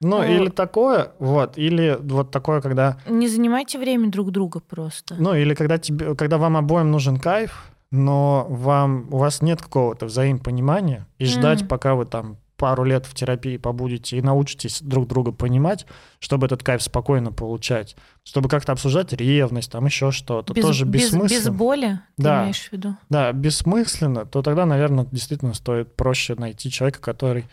[0.01, 0.25] Ну, А.
[0.25, 5.15] или такое, вот, или вот такое, когда, Не занимайте время друг друга просто.
[5.19, 10.07] ну, или когда тебе, когда вам обоим нужен кайф, но вам, у вас нет какого-то
[10.07, 11.67] взаимопонимания, и ждать, Мгм.
[11.67, 15.87] пока вы там пару лет в терапии побудете и научитесь друг друга понимать,
[16.19, 21.05] чтобы этот кайф спокойно получать, чтобы как-то обсуждать ревность, там еще что-то, без, тоже без,
[21.05, 21.39] бессмысленно.
[21.39, 22.43] без боли, ты Да.
[22.43, 22.95] имеешь в виду?
[23.09, 27.47] Да, бессмысленно, то тогда, наверное, действительно стоит проще найти человека, который,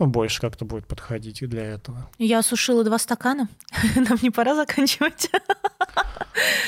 [0.00, 2.10] ну, больше как-то будет подходить и для этого.
[2.18, 3.48] Я осушила два стакана.
[3.94, 5.30] Нам не пора заканчивать.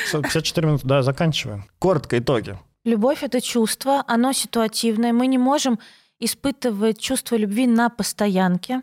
[0.06, 1.64] Всё, 54 минуты, да, заканчиваем.
[1.80, 2.56] Коротко итоги.
[2.84, 5.12] Любовь— это чувство, оно ситуативное.
[5.12, 5.78] Мы не можем
[6.20, 8.82] испытывать чувство любви на постоянке.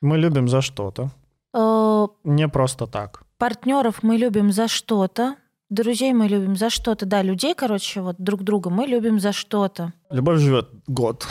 [0.00, 1.10] Мы любим за что-то,
[1.56, 3.22] Э, не просто так.
[3.38, 5.36] Партнеров мы любим за что-то.
[5.70, 7.06] Друзей мы любим за что-то.
[7.06, 9.92] Да, людей, короче, вот друг друга мы любим за что-то.
[10.10, 11.26] Любовь живет год,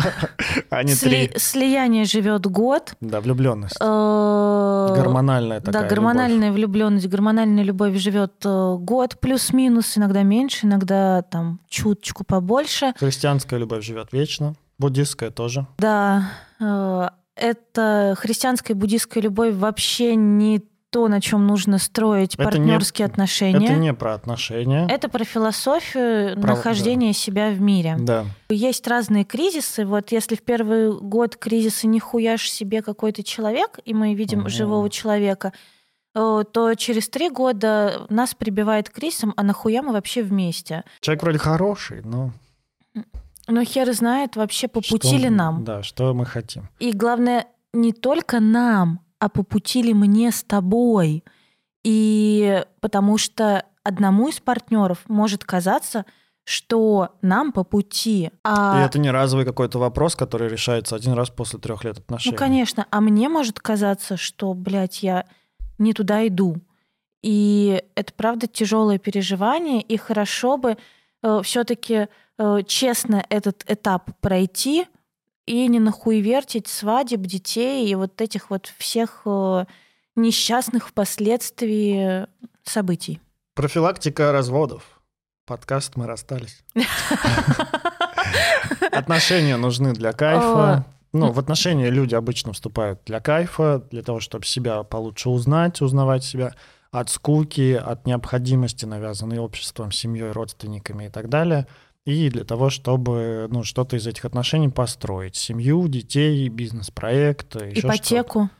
[0.70, 1.38] а не Сли- три.
[1.38, 2.94] Слияние живет год.
[3.00, 3.76] Да, влюбленность.
[3.80, 11.22] Э, Гормональная такая Да, гормональная влюбленность, гормональная любовь живет э, год плюс-минус, иногда меньше, иногда
[11.22, 12.86] там чуточку побольше.
[12.86, 12.98] любовь.
[13.00, 15.66] Христианская любовь живет вечно, буддистская тоже.
[15.78, 22.42] Да, э, это христианская и буддийская любовь вообще не то, на чем нужно строить Это
[22.42, 23.64] не- партнерские отношения.
[23.66, 24.88] Это не про отношения.
[24.90, 27.96] Это про философию Про- нахождения себя в мире.
[28.00, 28.24] Да.
[28.48, 29.86] Есть разные кризисы.
[29.86, 34.48] Вот если в первый год кризиса не хуяшь себе какой-то человек, и мы видим Мгм.
[34.48, 35.52] живого человека,
[36.16, 40.82] э, то через три года нас прибивает кризисом, а нахуя мы вообще вместе?
[41.00, 42.32] Человек вроде хороший, но...
[43.50, 45.64] Но хер знает вообще по что- пути ли нам.
[45.64, 46.68] Да, что мы хотим.
[46.78, 51.24] И главное, не только нам, а по пути ли мне с тобой.
[51.84, 56.04] И потому что одному из партнеров может казаться,
[56.44, 58.24] что нам по пути.
[58.24, 62.32] И А, это не разовый какой-то вопрос, который решается один раз после трех лет отношений.
[62.34, 65.26] ну, конечно, а мне может казаться, что, блядь, я
[65.78, 66.56] не туда иду.
[67.22, 70.76] И это правда тяжелое переживание, и хорошо бы
[71.42, 72.08] все-таки
[72.66, 74.86] честно этот этап пройти
[75.46, 79.64] и не нахуевертить свадеб, детей и вот этих вот всех э,
[80.14, 82.26] несчастных впоследствии
[82.62, 83.20] событий.
[83.54, 85.00] Профилактика разводов.
[85.46, 86.62] Подкаст «Мы расстались».
[88.92, 90.86] Отношения нужны для кайфа.
[91.12, 96.22] Ну, в отношения люди обычно вступают для кайфа, для того, чтобы себя получше узнать, узнавать
[96.22, 96.54] себя
[96.92, 101.66] от скуки, от необходимости, навязанной обществом, семьей, родственниками и так далее.
[102.06, 105.36] И для того, чтобы ну, что-то из этих отношений построить.
[105.36, 108.50] Семью, детей, бизнес-проект, еще что-то Ипотеку.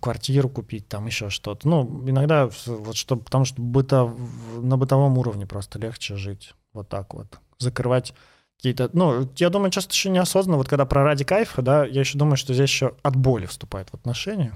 [0.00, 1.68] квартиру купить, там еще что-то.
[1.68, 4.14] Ну, иногда вот чтобы, потому что быто,
[4.56, 6.54] на бытовом уровне просто легче жить.
[6.72, 7.38] Вот так вот.
[7.58, 8.12] Закрывать
[8.56, 8.90] какие-то...
[8.92, 12.36] Ну, я думаю, часто еще неосознанно, вот когда про ради кайфа, да, я еще думаю,
[12.36, 14.52] что здесь еще от боли вступает в отношения.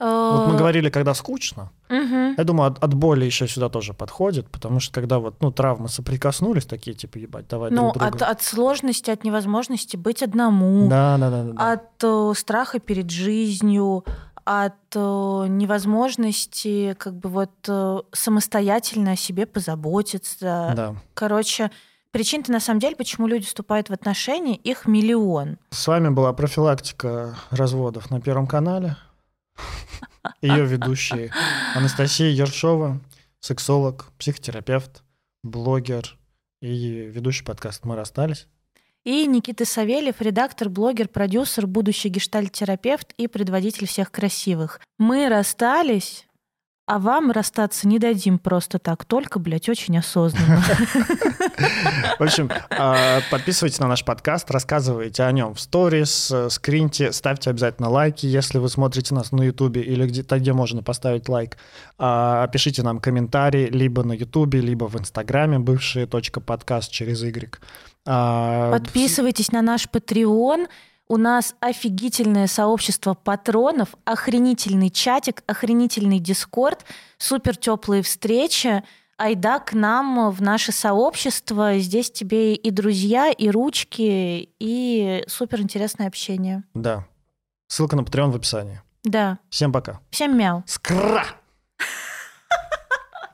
[0.00, 1.70] Вот мы Э, говорили, когда скучно.
[1.90, 5.88] Я думаю, от, от боли еще сюда тоже подходит, потому что когда вот, ну, травмы
[5.88, 8.14] соприкоснулись, такие, типа, ебать, давай Ну, друг друга.
[8.14, 11.72] от, от сложности, от невозможности быть одному, Да, да, да, да, да.
[11.72, 14.04] от э, страха перед жизнью,
[14.44, 20.72] от э, невозможности как бы вот э, самостоятельно о себе позаботиться.
[20.76, 20.94] Да.
[21.14, 21.70] Короче,
[22.12, 25.58] причин-то на самом деле, почему люди вступают в отношения, их миллион.
[25.70, 28.96] С вами была профилактика разводов на Первом канале.
[30.42, 31.32] Ее ведущие
[31.74, 33.00] Анастасия Ершова,
[33.40, 35.02] сексолог, психотерапевт,
[35.42, 36.16] блогер
[36.60, 38.46] и ведущий подкаст «Мы расстались».
[39.04, 44.80] И Никита Савельев, редактор, блогер, продюсер, будущий гештальт-терапевт и предводитель всех красивых.
[44.98, 46.26] Мы расстались,
[46.88, 50.62] а вам расстаться не дадим просто так, только, блядь, очень осознанно.
[52.18, 57.50] В общем, а, подписывайтесь на наш подкаст, рассказывайте о нем в сторис, э, скриньте, ставьте
[57.50, 61.58] обязательно лайки, если вы смотрите нас на Ютубе или где-то, где можно поставить лайк.
[61.98, 67.58] А, Пишите нам комментарии либо на Ютубе, либо в Инстаграме, бывшие точка подкаст через Y.
[68.06, 70.68] А, Подписывайтесь на наш Patreon.
[71.07, 76.85] У нас офигительное сообщество патронов, охренительный чатик, охренительный дискорд,
[77.17, 78.83] супер теплые встречи.
[79.17, 81.77] Айда к нам в наше сообщество.
[81.77, 86.63] Здесь тебе и друзья, и ручки, и супер интересное общение.
[86.73, 87.05] Да.
[87.67, 88.81] Ссылка на Patreon в описании.
[89.03, 89.39] Да.
[89.49, 89.99] Всем пока.
[90.09, 90.63] Всем мяу.
[90.65, 91.25] Скра!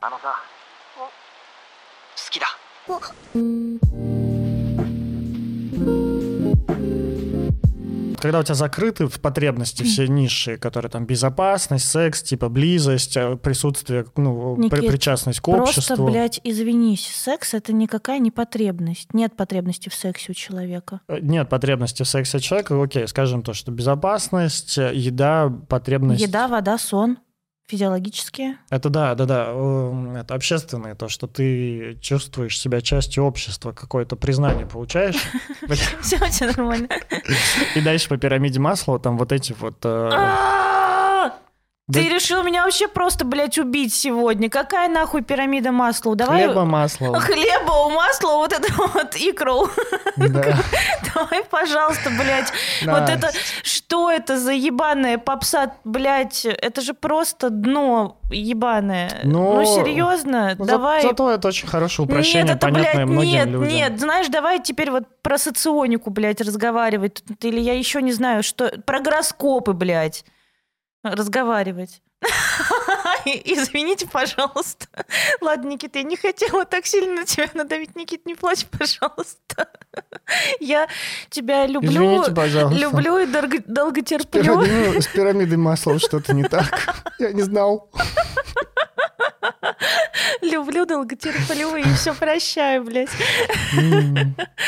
[0.01, 0.33] あのさ
[0.95, 2.47] 好きだ
[8.24, 13.36] Когда у тебя закрыты в потребности все ниши, которые там безопасность, секс, типа близость, э,
[13.36, 16.06] присутствие, ну, Никит, причастность к Просто, обществу.
[16.10, 19.12] блядь, извинись, секс это никакая не потребность.
[19.12, 21.02] Нет потребности в сексе у человека.
[21.06, 26.22] Э, Нет потребности в сексе человека, окей, скажем то, что безопасность, э, еда, потребность.
[26.22, 27.18] Еда, вода, сон.
[27.66, 28.58] Физиологические.
[28.68, 34.66] Это да, да, да, это общественное, то, что ты чувствуешь себя частью общества, какое-то признание
[34.66, 35.16] получаешь.
[36.02, 36.88] Все тебя нормально.
[37.74, 39.78] И дальше по пирамиде масла там вот эти вот...
[41.86, 41.92] А!
[41.92, 44.48] Да- Ты решил меня вообще просто, блядь, убить сегодня.
[44.48, 46.16] Какая нахуй пирамида масла?
[46.16, 46.44] Давай...
[46.44, 47.20] Хлеба, масла.
[47.20, 49.68] Хлеба, масла, вот это вот икру.
[50.16, 50.56] Да.
[51.14, 52.50] Давай, пожалуйста, блядь.
[52.86, 53.30] Вот это...
[53.62, 56.46] Что это за ебаная попса, блядь?
[56.46, 59.20] Это же просто дно ебаное.
[59.24, 60.54] Ну, Ну, серьезно?
[60.58, 61.02] Ну, за- Давай...
[61.02, 63.68] Зато это очень хорошее упрощение, нет, это, понятное блядь, многим нет, людям.
[63.68, 64.00] нет.
[64.00, 67.22] Знаешь, давай теперь вот про соционику, блядь, разговаривать.
[67.42, 68.72] Или я еще не знаю, что...
[68.86, 70.24] Про гороскопы, блядь,
[71.04, 72.02] разговаривать.
[73.24, 74.86] Извините, пожалуйста.
[75.40, 77.96] Ладно, Никита, я не хотела так сильно на тебя надавить.
[77.96, 79.68] Никит, не плачь, пожалуйста.
[80.60, 80.88] Я
[81.30, 81.90] тебя люблю.
[81.90, 82.78] Извините, пожалуйста.
[82.80, 83.26] Люблю и
[83.66, 84.42] долго терплю.
[84.42, 86.94] Пирамиды- С пирамидой масла что-то не так.
[87.18, 87.90] Я не знал.
[90.40, 93.10] Люблю, долго терплю и все прощаю, блядь.